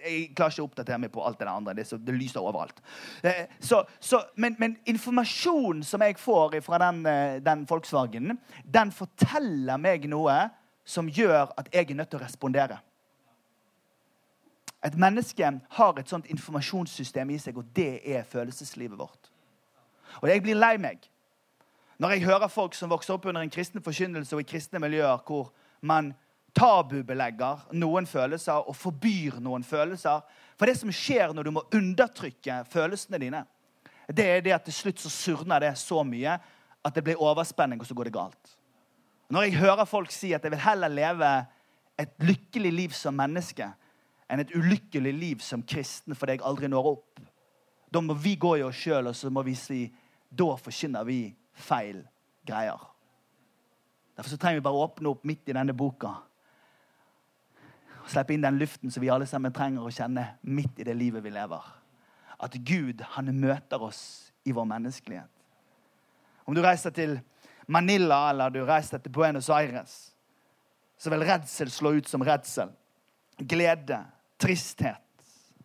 jeg 0.01 0.31
klarer 0.37 0.55
ikke 0.55 0.65
å 0.65 0.69
oppdatere 0.69 0.99
meg 1.03 1.13
på 1.15 1.25
alt 1.25 1.39
det 1.41 1.49
andre. 1.51 1.75
Det, 1.77 1.87
så, 1.89 1.99
det 2.01 2.15
lyser 2.17 2.45
overalt. 2.45 2.81
Eh, 3.23 3.47
så, 3.61 3.83
så, 4.01 4.23
men, 4.41 4.57
men, 4.59 4.77
informasjonen 4.91 5.83
som 5.87 6.05
jeg 6.05 6.19
får 6.21 6.61
fra 6.67 6.81
den, 6.83 7.03
eh, 7.07 7.41
den 7.45 7.67
Volkswagen, 7.69 8.39
den 8.65 8.93
forteller 8.95 9.81
meg 9.81 10.09
noe 10.11 10.39
som 10.85 11.09
gjør 11.09 11.53
at 11.61 11.69
jeg 11.75 11.91
er 11.91 11.99
nødt 11.99 12.11
til 12.13 12.21
å 12.21 12.25
respondere. 12.25 12.81
Et 14.85 14.97
menneske 14.97 15.53
har 15.77 15.99
et 16.01 16.09
sånt 16.09 16.29
informasjonssystem 16.33 17.31
i 17.35 17.39
seg, 17.39 17.59
og 17.61 17.69
det 17.77 18.01
er 18.09 18.25
følelseslivet 18.25 18.99
vårt. 18.99 19.29
Og 20.23 20.29
jeg 20.31 20.43
blir 20.43 20.59
lei 20.59 20.77
meg 20.81 21.07
når 22.01 22.15
jeg 22.15 22.25
hører 22.25 22.49
folk 22.49 22.73
som 22.75 22.89
vokser 22.89 23.13
opp 23.13 23.27
under 23.29 23.45
en 23.45 23.53
kristen 23.53 23.83
forkynnelse 23.85 24.33
og 24.33 24.41
i 24.41 24.49
kristne 24.49 24.81
miljøer 24.81 25.21
hvor 25.29 25.51
man 25.85 26.15
tabubelegger 26.57 27.69
noen 27.79 28.07
følelser 28.09 28.69
og 28.69 28.77
forbyr 28.77 29.39
noen 29.43 29.65
følelser. 29.67 30.23
For 30.59 30.69
det 30.69 30.77
som 30.81 30.93
skjer 30.95 31.35
når 31.35 31.47
du 31.47 31.53
må 31.57 31.65
undertrykke 31.75 32.63
følelsene 32.71 33.21
dine, 33.23 33.45
det 34.11 34.27
er 34.27 34.43
det 34.45 34.55
at 34.57 34.65
til 34.67 34.75
slutt 34.75 35.03
så 35.03 35.13
surner 35.13 35.63
det 35.63 35.75
så 35.79 36.03
mye 36.07 36.39
at 36.81 36.97
det 36.97 37.05
blir 37.05 37.21
overspenning, 37.21 37.81
og 37.81 37.87
så 37.87 37.95
går 37.95 38.09
det 38.09 38.17
galt. 38.17 38.55
Når 39.31 39.47
jeg 39.47 39.61
hører 39.61 39.87
folk 39.87 40.11
si 40.11 40.33
at 40.35 40.43
jeg 40.43 40.55
vil 40.55 40.65
heller 40.65 40.91
leve 40.91 41.29
et 42.01 42.15
lykkelig 42.25 42.73
liv 42.73 42.95
som 42.97 43.15
menneske 43.15 43.69
enn 44.31 44.43
et 44.43 44.55
ulykkelig 44.57 45.13
liv 45.15 45.43
som 45.45 45.63
kristen 45.63 46.17
fordi 46.17 46.39
jeg 46.39 46.47
aldri 46.47 46.71
når 46.71 46.89
opp, 46.95 47.21
da 47.91 48.03
må 48.03 48.15
vi 48.19 48.37
gå 48.41 48.57
i 48.59 48.65
oss 48.67 48.79
sjøl 48.79 49.11
og 49.11 49.19
så 49.19 49.31
må 49.31 49.45
vi 49.47 49.55
si 49.59 49.85
da 50.31 50.55
forkynner 50.59 51.07
vi 51.07 51.21
feil 51.55 52.01
greier. 52.47 52.81
Derfor 54.17 54.33
så 54.33 54.41
trenger 54.41 54.61
vi 54.61 54.67
bare 54.67 54.79
å 54.79 54.89
åpne 54.89 55.13
opp 55.13 55.27
midt 55.29 55.51
i 55.51 55.57
denne 55.57 55.75
boka 55.77 56.15
Slippe 58.09 58.35
inn 58.35 58.45
den 58.45 58.59
luften 58.59 58.91
som 58.91 59.03
vi 59.03 59.11
alle 59.13 59.27
sammen 59.29 59.53
trenger 59.53 59.85
å 59.85 59.93
kjenne 59.93 60.25
midt 60.43 60.81
i 60.81 60.87
det 60.87 60.97
livet 60.97 61.25
vi 61.25 61.33
lever. 61.35 61.67
At 62.41 62.57
Gud 62.65 63.03
han 63.17 63.29
møter 63.37 63.83
oss 63.83 64.33
i 64.49 64.55
vår 64.57 64.69
menneskelighet. 64.71 65.31
Om 66.49 66.57
du 66.57 66.63
reiser 66.65 66.95
til 66.97 67.19
Manila 67.71 68.31
eller 68.31 68.51
du 68.51 68.63
reiser 68.67 68.99
til 68.99 69.13
Buenos 69.13 69.51
Aires, 69.53 70.15
så 70.99 71.13
vil 71.13 71.25
redsel 71.25 71.71
slå 71.71 71.95
ut 72.01 72.09
som 72.09 72.25
redsel. 72.27 72.73
Glede, 73.39 74.03
tristhet, 74.41 75.05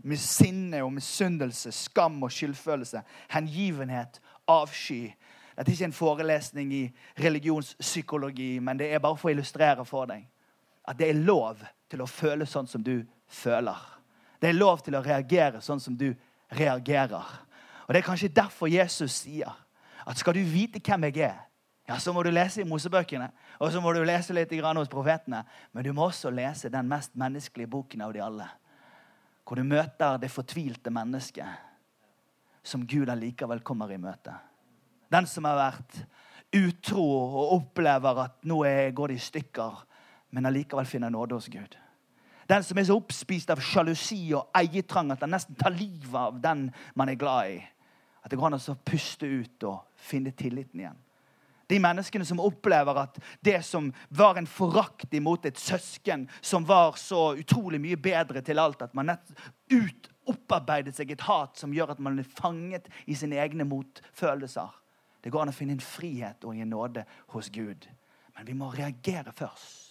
misinne 0.06 0.76
sinne 0.76 0.84
og 0.86 0.94
misunnelse, 0.94 1.72
skam 1.74 2.22
og 2.24 2.32
skyldfølelse, 2.32 3.02
hengivenhet, 3.34 4.22
avsky. 4.48 5.10
Dette 5.56 5.72
er 5.72 5.74
ikke 5.74 5.90
en 5.90 5.98
forelesning 5.98 6.74
i 6.74 6.84
religionspsykologi, 7.24 8.60
men 8.60 8.80
det 8.80 8.92
er 8.94 9.04
bare 9.04 9.18
for 9.18 9.32
å 9.32 9.36
illustrere 9.36 9.86
for 9.88 10.08
deg 10.12 10.28
at 10.86 11.00
det 11.00 11.10
er 11.10 11.24
lov 11.26 11.64
til 11.90 12.02
å 12.02 12.10
føle 12.10 12.48
sånn 12.50 12.68
som 12.68 12.84
du 12.84 13.04
føler. 13.28 13.80
Det 14.42 14.50
er 14.50 14.58
lov 14.58 14.82
til 14.86 14.98
å 14.98 15.04
reagere 15.06 15.62
sånn 15.64 15.82
som 15.82 15.96
du 15.98 16.12
reagerer. 16.54 17.26
Og 17.86 17.94
Det 17.94 18.02
er 18.02 18.08
kanskje 18.08 18.34
derfor 18.34 18.70
Jesus 18.70 19.22
sier 19.24 19.52
at 20.06 20.18
skal 20.18 20.38
du 20.38 20.44
vite 20.44 20.82
hvem 20.84 21.08
jeg 21.10 21.30
er, 21.30 21.40
ja, 21.86 22.00
så 22.02 22.14
må 22.14 22.24
du 22.26 22.32
lese 22.34 22.64
i 22.64 22.66
Mosebøkene 22.66 23.28
og 23.62 23.70
så 23.72 23.82
må 23.82 23.92
du 23.94 24.02
lese 24.06 24.34
litt 24.34 24.52
hos 24.52 24.90
profetene. 24.90 25.44
Men 25.72 25.84
du 25.84 25.94
må 25.94 26.08
også 26.08 26.32
lese 26.34 26.70
den 26.70 26.88
mest 26.90 27.14
menneskelige 27.14 27.70
boken 27.70 28.02
av 28.02 28.14
de 28.14 28.22
alle. 28.26 28.48
Hvor 29.46 29.56
du 29.56 29.64
møter 29.64 30.18
det 30.18 30.32
fortvilte 30.34 30.90
mennesket 30.90 31.46
som 32.66 32.88
Gud 32.88 33.10
allikevel 33.10 33.62
kommer 33.62 33.92
i 33.94 34.02
møte. 34.02 34.34
Den 35.14 35.28
som 35.30 35.46
har 35.46 35.60
vært 35.60 36.00
utro 36.56 37.06
og 37.06 37.54
opplever 37.60 38.24
at 38.24 38.40
nå 38.50 38.64
går 38.96 39.14
det 39.14 39.20
i 39.20 39.26
stykker 39.28 39.84
men 40.36 40.50
allikevel 40.50 40.88
finner 40.90 41.14
nåde 41.14 41.38
hos 41.38 41.48
Gud. 41.48 41.78
Den 42.48 42.64
som 42.64 42.78
er 42.78 42.86
så 42.86 42.98
oppspist 43.00 43.50
av 43.50 43.62
sjalusi 43.64 44.20
og 44.36 44.52
eietrang 44.58 45.14
at 45.16 45.24
han 45.24 45.32
nesten 45.34 45.56
tar 45.58 45.74
livet 45.74 46.20
av 46.20 46.38
den 46.44 46.68
man 46.94 47.10
er 47.10 47.18
glad 47.18 47.56
i. 47.56 47.62
At 48.22 48.34
det 48.34 48.38
går 48.38 48.52
an 48.52 48.60
å 48.60 48.76
puste 48.86 49.30
ut 49.30 49.66
og 49.66 50.02
finne 50.02 50.34
tilliten 50.36 50.84
igjen. 50.84 51.00
De 51.66 51.80
menneskene 51.82 52.26
som 52.28 52.42
opplever 52.44 53.00
at 53.02 53.16
det 53.42 53.58
som 53.66 53.88
var 54.14 54.38
en 54.38 54.50
forakt 54.50 55.14
imot 55.18 55.48
et 55.50 55.58
søsken, 55.58 56.28
som 56.42 56.66
var 56.66 57.00
så 57.02 57.32
utrolig 57.40 57.80
mye 57.82 57.98
bedre 57.98 58.44
til 58.46 58.62
alt, 58.62 58.84
at 58.86 58.94
man 58.94 59.10
nett 59.10 60.12
opparbeidet 60.30 60.94
seg 60.98 61.16
et 61.16 61.26
hat 61.26 61.58
som 61.58 61.74
gjør 61.74 61.96
at 61.96 62.04
man 62.04 62.20
er 62.22 62.30
fanget 62.38 62.92
i 63.10 63.18
sine 63.18 63.40
egne 63.42 63.66
motfølelser. 63.66 64.70
Det 65.26 65.34
går 65.34 65.46
an 65.46 65.54
å 65.54 65.58
finne 65.58 65.74
en 65.74 65.82
frihet 65.82 66.46
og 66.46 66.54
en 66.54 66.70
nåde 66.70 67.06
hos 67.34 67.50
Gud. 67.50 67.88
Men 68.38 68.46
vi 68.46 68.58
må 68.58 68.70
reagere 68.74 69.34
først. 69.34 69.85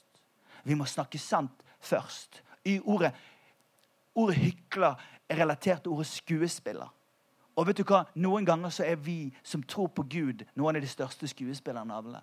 Vi 0.64 0.74
må 0.74 0.84
snakke 0.88 1.18
sant 1.18 1.64
først. 1.80 2.42
I 2.64 2.78
ordet, 2.80 3.12
ordet 4.14 4.36
hykler 4.36 5.00
er 5.28 5.40
relatert 5.40 5.82
til 5.82 5.92
ordet 5.92 6.06
skuespiller. 6.06 6.88
Og 7.56 7.66
vet 7.68 7.78
du 7.78 7.84
hva? 7.86 8.02
Noen 8.18 8.46
ganger 8.46 8.72
så 8.74 8.86
er 8.86 8.96
vi 8.98 9.28
som 9.42 9.62
tror 9.62 9.92
på 9.94 10.02
Gud, 10.10 10.42
noen 10.58 10.76
av 10.76 10.82
de 10.82 10.90
største 10.90 11.28
skuespillerne 11.30 11.94
av 11.94 12.06
alle. 12.06 12.22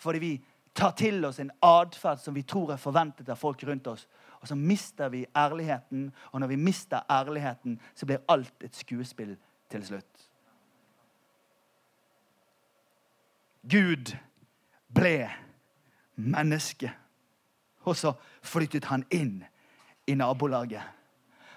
Fordi 0.00 0.22
vi 0.22 0.32
tar 0.74 0.94
til 0.96 1.24
oss 1.24 1.40
en 1.42 1.50
atferd 1.62 2.22
som 2.22 2.34
vi 2.34 2.46
tror 2.48 2.72
er 2.72 2.80
forventet 2.80 3.28
av 3.28 3.36
folk 3.36 3.62
rundt 3.68 3.90
oss. 3.90 4.06
Og 4.40 4.48
så 4.48 4.56
mister 4.56 5.10
vi 5.12 5.26
ærligheten, 5.36 6.08
og 6.32 6.40
når 6.40 6.54
vi 6.54 6.56
mister 6.56 7.04
ærligheten, 7.10 7.80
så 7.94 8.06
blir 8.06 8.24
alt 8.28 8.64
et 8.64 8.76
skuespill 8.76 9.36
til 9.70 9.84
slutt. 9.84 10.26
Gud 13.68 14.14
ble 14.94 15.28
menneske. 16.16 16.94
Og 17.90 17.98
så 17.98 18.14
flyttet 18.46 18.86
han 18.90 19.02
inn 19.10 19.40
i 20.06 20.14
nabolaget. 20.14 20.82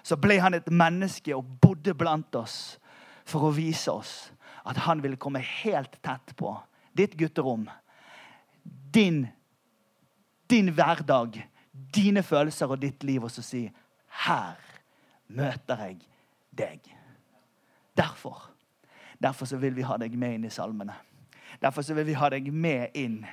Så 0.02 0.18
ble 0.20 0.40
han 0.42 0.56
et 0.56 0.68
menneske 0.70 1.32
og 1.36 1.46
bodde 1.62 1.94
blant 1.96 2.34
oss 2.36 2.76
for 3.24 3.46
å 3.46 3.54
vise 3.54 3.92
oss 3.92 4.14
at 4.68 4.82
han 4.84 5.00
ville 5.04 5.20
komme 5.20 5.40
helt 5.40 5.96
tett 6.04 6.34
på 6.36 6.52
ditt 6.96 7.14
gutterom, 7.20 7.68
din, 8.94 9.26
din 10.50 10.70
hverdag, 10.74 11.38
dine 11.72 12.22
følelser 12.22 12.70
og 12.70 12.82
ditt 12.82 13.02
liv 13.04 13.24
og 13.24 13.32
så 13.32 13.42
si 13.42 13.64
Her 14.24 14.60
møter 15.26 15.80
jeg 15.88 15.96
deg. 16.54 16.84
Derfor. 17.96 18.44
Derfor 19.18 19.46
så 19.46 19.56
vil 19.58 19.74
vi 19.74 19.82
ha 19.82 19.96
deg 19.98 20.14
med 20.18 20.36
inn 20.36 20.44
i 20.46 20.52
salmene. 20.54 20.94
Derfor 21.62 21.82
så 21.82 21.94
vil 21.94 22.06
vi 22.06 22.14
ha 22.14 22.28
deg 22.30 22.52
med 22.52 22.94
inn. 22.94 23.24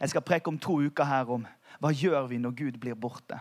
Jeg 0.00 0.12
skal 0.12 0.24
preke 0.24 0.52
om 0.52 0.58
to 0.58 0.76
uker 0.84 1.04
her 1.04 1.32
om 1.32 1.46
hva 1.80 1.92
gjør 1.96 2.28
vi 2.30 2.40
når 2.40 2.56
Gud 2.58 2.78
blir 2.80 2.98
borte. 2.98 3.38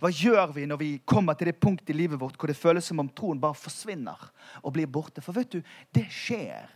Hva 0.00 0.10
gjør 0.12 0.52
vi 0.56 0.66
når 0.68 0.80
vi 0.80 0.90
kommer 1.08 1.36
til 1.38 1.50
det 1.50 1.60
punktet 1.62 1.94
i 1.94 1.98
livet 1.98 2.20
vårt 2.20 2.36
hvor 2.40 2.50
det 2.50 2.58
føles 2.58 2.84
som 2.84 3.00
om 3.00 3.10
troen 3.16 3.40
bare 3.40 3.56
forsvinner 3.56 4.28
og 4.62 4.74
blir 4.76 4.90
borte? 4.90 5.22
For 5.24 5.36
vet 5.36 5.56
du, 5.56 5.60
det 5.94 6.06
skjer 6.12 6.72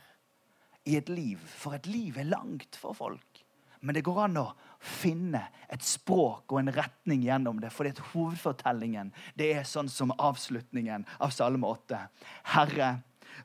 i 0.88 0.96
et 0.96 1.10
liv, 1.12 1.40
for 1.40 1.76
et 1.76 1.88
liv 1.90 2.18
er 2.20 2.30
langt 2.30 2.78
for 2.80 2.96
folk. 2.96 3.44
Men 3.80 3.96
det 3.96 4.04
går 4.04 4.18
an 4.26 4.36
å 4.42 4.48
finne 4.80 5.40
et 5.72 5.84
språk 5.84 6.52
og 6.52 6.60
en 6.60 6.72
retning 6.76 7.24
gjennom 7.24 7.60
det. 7.62 7.72
For 7.72 7.88
hovedfortellingen 8.12 9.12
det 9.38 9.54
er 9.56 9.68
sånn 9.68 9.88
som 9.92 10.12
avslutningen 10.16 11.06
av 11.18 11.32
Salme 11.32 11.68
8. 11.68 12.00
Herre, 12.56 12.90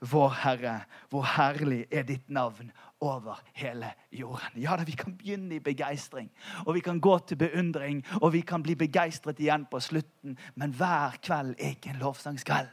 vår 0.01 0.29
Herre, 0.29 0.79
hvor 1.09 1.25
herlig 1.35 1.85
er 1.91 2.03
ditt 2.03 2.29
navn 2.29 2.71
over 2.99 3.41
hele 3.53 3.93
jorden. 4.11 4.61
Ja 4.61 4.75
da, 4.77 4.83
Vi 4.83 4.91
kan 4.91 5.17
begynne 5.17 5.55
i 5.55 5.59
begeistring, 5.59 6.31
og 6.65 6.73
vi 6.73 6.79
kan 6.79 6.99
gå 6.99 7.19
til 7.19 7.37
beundring, 7.37 8.03
og 8.21 8.33
vi 8.33 8.41
kan 8.41 8.63
bli 8.63 8.75
begeistret 8.75 9.39
igjen 9.39 9.65
på 9.71 9.79
slutten. 9.79 10.37
Men 10.55 10.71
hver 10.71 11.17
kveld 11.21 11.55
er 11.59 11.75
ikke 11.75 11.89
en 11.89 11.99
lovsangskveld. 11.99 12.69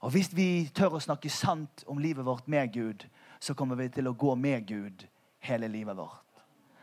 Og 0.00 0.10
hvis 0.10 0.36
vi 0.36 0.68
tør 0.74 0.98
å 0.98 1.00
snakke 1.00 1.30
sant 1.32 1.84
om 1.88 1.98
livet 1.98 2.24
vårt 2.24 2.48
med 2.48 2.72
Gud, 2.72 3.06
så 3.40 3.54
kommer 3.54 3.76
vi 3.76 3.88
til 3.88 4.08
å 4.08 4.12
gå 4.12 4.34
med 4.34 4.66
Gud 4.68 5.06
hele 5.38 5.68
livet 5.68 5.96
vårt. 5.96 6.20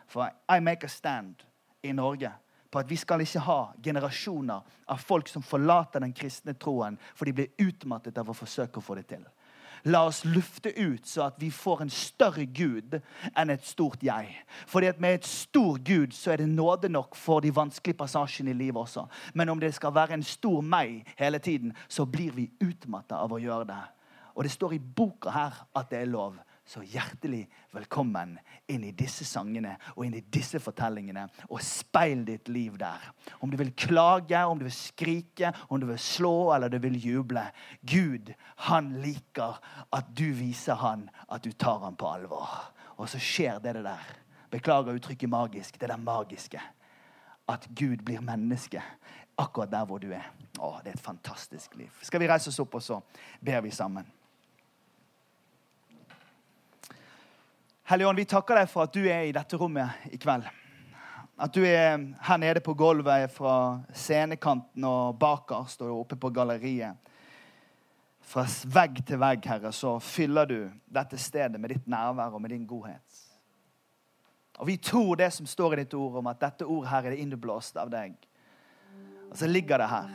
For 0.07 0.29
I 0.49 0.59
make 0.59 0.85
a 0.85 0.89
stand 0.89 1.35
i 1.83 1.91
Norge 1.91 2.31
på 2.71 2.79
at 2.79 2.89
vi 2.89 2.97
skal 2.99 3.21
ikke 3.23 3.43
ha 3.45 3.60
generasjoner 3.84 4.63
av 4.91 5.03
folk 5.03 5.27
som 5.27 5.43
forlater 5.43 6.03
den 6.03 6.15
kristne 6.15 6.55
troen, 6.55 6.97
for 7.15 7.27
de 7.27 7.36
blir 7.36 7.67
utmattet 7.67 8.17
av 8.17 8.31
å 8.31 8.38
forsøke 8.38 8.79
å 8.79 8.86
få 8.86 8.97
det 8.99 9.07
til. 9.12 9.25
La 9.89 10.03
oss 10.05 10.21
lufte 10.25 10.69
ut 10.77 11.07
så 11.10 11.23
at 11.25 11.39
vi 11.41 11.49
får 11.51 11.81
en 11.81 11.89
større 11.89 12.45
Gud 12.45 12.99
enn 13.34 13.49
et 13.49 13.63
stort 13.65 14.03
jeg. 14.05 14.36
Fordi 14.69 14.91
at 14.91 14.99
med 15.01 15.17
et 15.17 15.25
stor 15.25 15.79
Gud 15.81 16.13
så 16.13 16.36
er 16.36 16.43
det 16.43 16.51
nåde 16.51 16.91
nok 16.91 17.17
for 17.17 17.41
de 17.41 17.53
vanskelige 17.55 17.97
passasjene 17.97 18.53
i 18.53 18.60
livet 18.60 18.77
også. 18.84 19.07
Men 19.34 19.49
om 19.49 19.60
det 19.60 19.73
skal 19.73 19.95
være 19.95 20.19
en 20.19 20.25
stor 20.25 20.62
meg 20.62 21.01
hele 21.17 21.41
tiden, 21.41 21.73
så 21.89 22.05
blir 22.05 22.36
vi 22.36 22.51
utmatta 22.62 23.23
av 23.23 23.34
å 23.34 23.41
gjøre 23.41 23.71
det. 23.71 23.81
Og 24.36 24.45
det 24.45 24.53
står 24.53 24.77
i 24.77 24.84
boka 25.01 25.34
her 25.34 25.63
at 25.75 25.89
det 25.89 26.03
er 26.03 26.13
lov. 26.13 26.38
Så 26.71 26.79
hjertelig 26.88 27.49
velkommen 27.75 28.38
inn 28.71 28.86
i 28.88 28.93
disse 28.95 29.25
sangene 29.27 29.73
og 29.91 30.05
inn 30.05 30.13
i 30.15 30.21
disse 30.31 30.60
fortellingene. 30.63 31.25
Og 31.51 31.60
speil 31.67 32.21
ditt 32.29 32.47
liv 32.47 32.77
der. 32.79 33.10
Om 33.43 33.51
du 33.51 33.57
vil 33.60 33.73
klage, 33.75 34.39
om 34.47 34.55
du 34.55 34.63
vil 34.63 34.75
skrike, 34.77 35.49
om 35.67 35.81
du 35.81 35.89
vil 35.89 35.99
slå 35.99 36.53
eller 36.55 36.71
du 36.71 36.77
vil 36.79 36.95
juble. 36.95 37.43
Gud, 37.84 38.31
han 38.69 38.88
liker 39.03 39.60
at 39.91 40.13
du 40.15 40.29
viser 40.38 40.79
han 40.79 41.10
at 41.27 41.43
du 41.43 41.51
tar 41.51 41.84
han 41.84 41.99
på 41.99 42.07
alvor. 42.07 42.47
Og 42.95 43.12
så 43.12 43.19
skjer 43.19 43.60
det, 43.60 43.75
det 43.75 43.84
der. 43.89 44.15
Beklager 44.55 44.95
uttrykket 44.95 45.34
magisk. 45.34 45.75
Det 45.75 45.91
der 45.91 45.99
magiske. 45.99 46.63
At 47.51 47.67
Gud 47.75 48.07
blir 48.07 48.23
menneske 48.23 48.79
akkurat 49.36 49.75
der 49.75 49.91
hvor 49.91 49.99
du 49.99 50.07
er. 50.15 50.31
Å, 50.55 50.77
det 50.86 50.95
er 50.95 50.95
et 51.01 51.03
fantastisk 51.03 51.75
liv. 51.75 51.91
Skal 51.99 52.23
vi 52.23 52.31
reise 52.31 52.47
oss 52.47 52.63
opp, 52.63 52.79
og 52.79 52.88
så 52.88 53.03
ber 53.43 53.60
vi 53.67 53.75
sammen. 53.75 54.07
Hellige 57.91 58.08
Ånd, 58.08 58.17
vi 58.17 58.25
takker 58.25 58.56
deg 58.56 58.69
for 58.71 58.88
at 58.88 58.93
du 58.95 59.01
er 59.04 59.25
i 59.27 59.34
dette 59.36 59.58
rommet 59.60 60.06
i 60.15 60.17
kveld. 60.21 60.45
At 61.43 61.51
du 61.51 61.65
er 61.67 61.99
her 62.23 62.38
nede 62.39 62.62
på 62.63 62.71
gulvet 62.80 63.25
fra 63.36 63.56
scenekanten 63.91 64.86
og 64.88 65.17
bakerst 65.19 65.82
og 65.84 65.97
oppe 65.97 66.15
på 66.15 66.30
galleriet. 66.32 66.95
Fra 68.23 68.45
vegg 68.77 69.01
til 69.10 69.19
vegg, 69.19 69.43
Herre, 69.43 69.73
så 69.75 69.97
fyller 69.99 70.47
du 70.47 70.56
dette 70.88 71.19
stedet 71.19 71.60
med 71.60 71.73
ditt 71.73 71.89
nærvær 71.91 72.38
og 72.38 72.39
med 72.45 72.54
din 72.56 72.63
godhet. 72.69 73.19
Og 74.62 74.69
Vi 74.69 74.77
tror 74.80 75.19
det 75.19 75.27
som 75.36 75.49
står 75.49 75.75
i 75.75 75.82
ditt 75.82 75.95
ord 75.99 76.15
om 76.21 76.30
at 76.32 76.39
dette 76.39 76.63
ordet 76.63 76.93
her 76.93 77.10
er 77.10 77.15
det 77.17 77.25
innblåst 77.25 77.75
av 77.75 77.91
deg. 77.91 78.15
Og 79.34 79.36
så 79.36 79.49
ligger 79.51 79.84
det 79.84 79.89
her. 79.91 80.08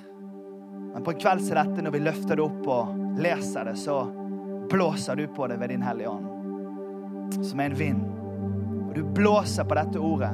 Men 0.95 1.05
på 1.05 1.13
en 1.13 1.21
kveld 1.21 1.45
som 1.45 1.61
dette, 1.61 1.85
når 1.85 1.93
vi 1.93 2.01
løfter 2.09 2.41
det 2.41 2.47
opp 2.47 2.73
og 2.79 3.21
leser 3.21 3.69
det, 3.69 3.77
så 3.85 3.99
blåser 4.73 5.21
du 5.21 5.27
på 5.29 5.51
det 5.53 5.61
ved 5.61 5.75
din 5.75 5.85
Hellige 5.85 6.15
Ånd 6.15 6.26
som 7.35 7.61
er 7.61 7.71
en 7.71 7.79
vind. 7.79 8.03
Og 8.89 8.95
du 8.95 9.05
blåser 9.17 9.65
på 9.65 9.79
dette 9.79 10.01
ordet, 10.01 10.33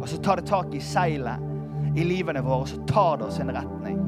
og 0.00 0.08
så 0.08 0.20
tar 0.22 0.40
det 0.40 0.48
tak 0.48 0.74
i 0.74 0.80
seilet 0.80 1.96
i 1.96 2.04
livene 2.06 2.42
våre, 2.44 2.64
og 2.64 2.68
så 2.68 2.82
tar 2.88 3.18
det 3.18 3.28
oss 3.28 3.38
i 3.40 3.44
en 3.44 3.54
retning. 3.54 3.98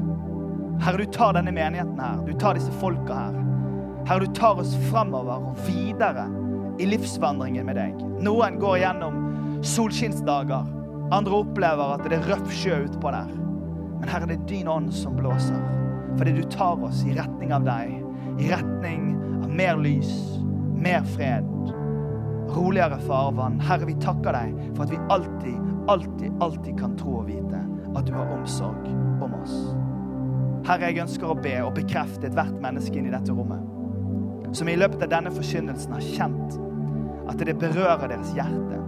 Herre, 0.83 0.97
du 0.97 1.11
tar 1.15 1.33
denne 1.37 1.51
menigheten 1.51 1.99
her. 1.99 2.21
Du 2.27 2.33
tar 2.39 2.57
disse 2.57 2.71
folka 2.81 3.13
her. 3.13 3.35
Herre, 4.07 4.25
du 4.25 4.33
tar 4.35 4.59
oss 4.59 4.73
framover 4.89 5.51
og 5.51 5.59
videre 5.67 6.25
i 6.81 6.87
livsvandringen 6.89 7.67
med 7.67 7.77
deg. 7.77 8.01
Noen 8.25 8.57
går 8.59 8.79
gjennom 8.81 9.19
solskinnsdager. 9.63 10.67
Andre 11.13 11.39
opplever 11.43 11.95
at 11.95 12.03
det 12.09 12.17
er 12.17 12.27
røff 12.31 12.51
sjø 12.55 12.81
utpå 12.87 13.13
der. 13.13 13.31
Men 14.01 14.11
Herre, 14.11 14.27
det 14.27 14.39
er 14.39 14.49
din 14.49 14.71
ånd 14.71 14.91
som 14.95 15.15
blåser. 15.19 15.61
Fordi 16.17 16.33
du 16.35 16.43
tar 16.51 16.81
oss 16.83 17.03
i 17.07 17.15
retning 17.15 17.53
av 17.55 17.67
deg. 17.67 17.93
I 18.41 18.49
retning 18.51 19.13
av 19.43 19.51
mer 19.53 19.79
lys, 19.79 20.11
mer 20.73 21.05
fred 21.13 21.47
roligere 22.55 22.99
farvann. 23.07 23.59
Herre, 23.63 23.87
vi 23.89 23.97
takker 24.01 24.35
deg 24.35 24.57
for 24.73 24.85
at 24.85 24.93
vi 24.93 25.01
alltid, 25.13 25.71
alltid, 25.91 26.41
alltid 26.43 26.79
kan 26.79 26.97
tro 26.99 27.19
og 27.21 27.29
vite 27.29 27.61
at 27.93 28.07
du 28.07 28.15
har 28.17 28.31
omsorg 28.33 28.87
om 29.23 29.37
oss. 29.41 29.55
Herre, 30.67 30.89
jeg 30.89 31.03
ønsker 31.03 31.29
å 31.29 31.37
be 31.37 31.57
og 31.65 31.75
bekrefte 31.77 32.29
ethvert 32.29 32.59
menneske 32.63 32.97
inn 32.99 33.09
i 33.09 33.13
dette 33.13 33.35
rommet 33.35 33.73
som 34.53 34.69
i 34.69 34.75
løpet 34.77 35.01
av 35.01 35.09
denne 35.09 35.31
forkynnelsen 35.33 35.95
har 35.95 36.09
kjent 36.13 36.57
at 37.31 37.39
det 37.41 37.55
berører 37.57 38.09
deres 38.11 38.33
hjerte. 38.35 38.79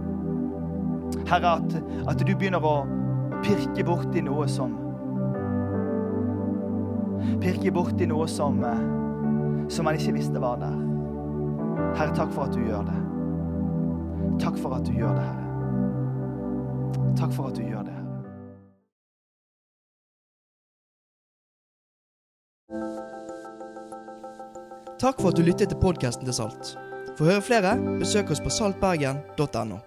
Herre, 1.26 1.56
at, 1.56 1.76
at 2.12 2.22
du 2.22 2.32
begynner 2.34 2.62
å 2.62 2.76
pirke 3.44 3.86
borti 3.86 4.22
noe 4.24 4.48
som 4.50 4.82
Pirke 7.42 7.72
borti 7.74 8.06
noe 8.06 8.26
som, 8.30 8.60
eh, 8.64 8.82
som 9.72 9.88
man 9.88 9.96
ikke 9.98 10.14
visste 10.14 10.40
var 10.40 10.60
der. 10.60 10.76
Herre, 11.98 12.14
takk 12.14 12.30
for 12.32 12.46
at 12.46 12.54
du 12.54 12.62
gjør 12.62 12.86
det. 12.86 13.05
Takk 14.40 14.58
for 14.58 14.76
at 14.76 14.86
du 14.86 14.92
gjør 14.92 15.14
det, 15.16 15.26
Herre. 15.26 15.46
Takk 17.16 17.32
for 17.32 17.48
at 17.48 17.56
du 17.56 17.62
gjør 17.64 17.86
det. 17.86 17.96
Takk 25.00 25.20
for 25.20 25.28
at 25.28 25.36
du 25.36 25.44
lyttet 25.44 25.68
til 25.72 25.80
podkasten 25.80 26.24
til 26.28 26.34
Salt. 26.36 26.76
For 27.16 27.24
å 27.24 27.34
høre 27.34 27.44
flere, 27.44 27.76
besøk 28.00 28.32
oss 28.32 28.40
på 28.42 28.52
saltbergen.no. 28.52 29.78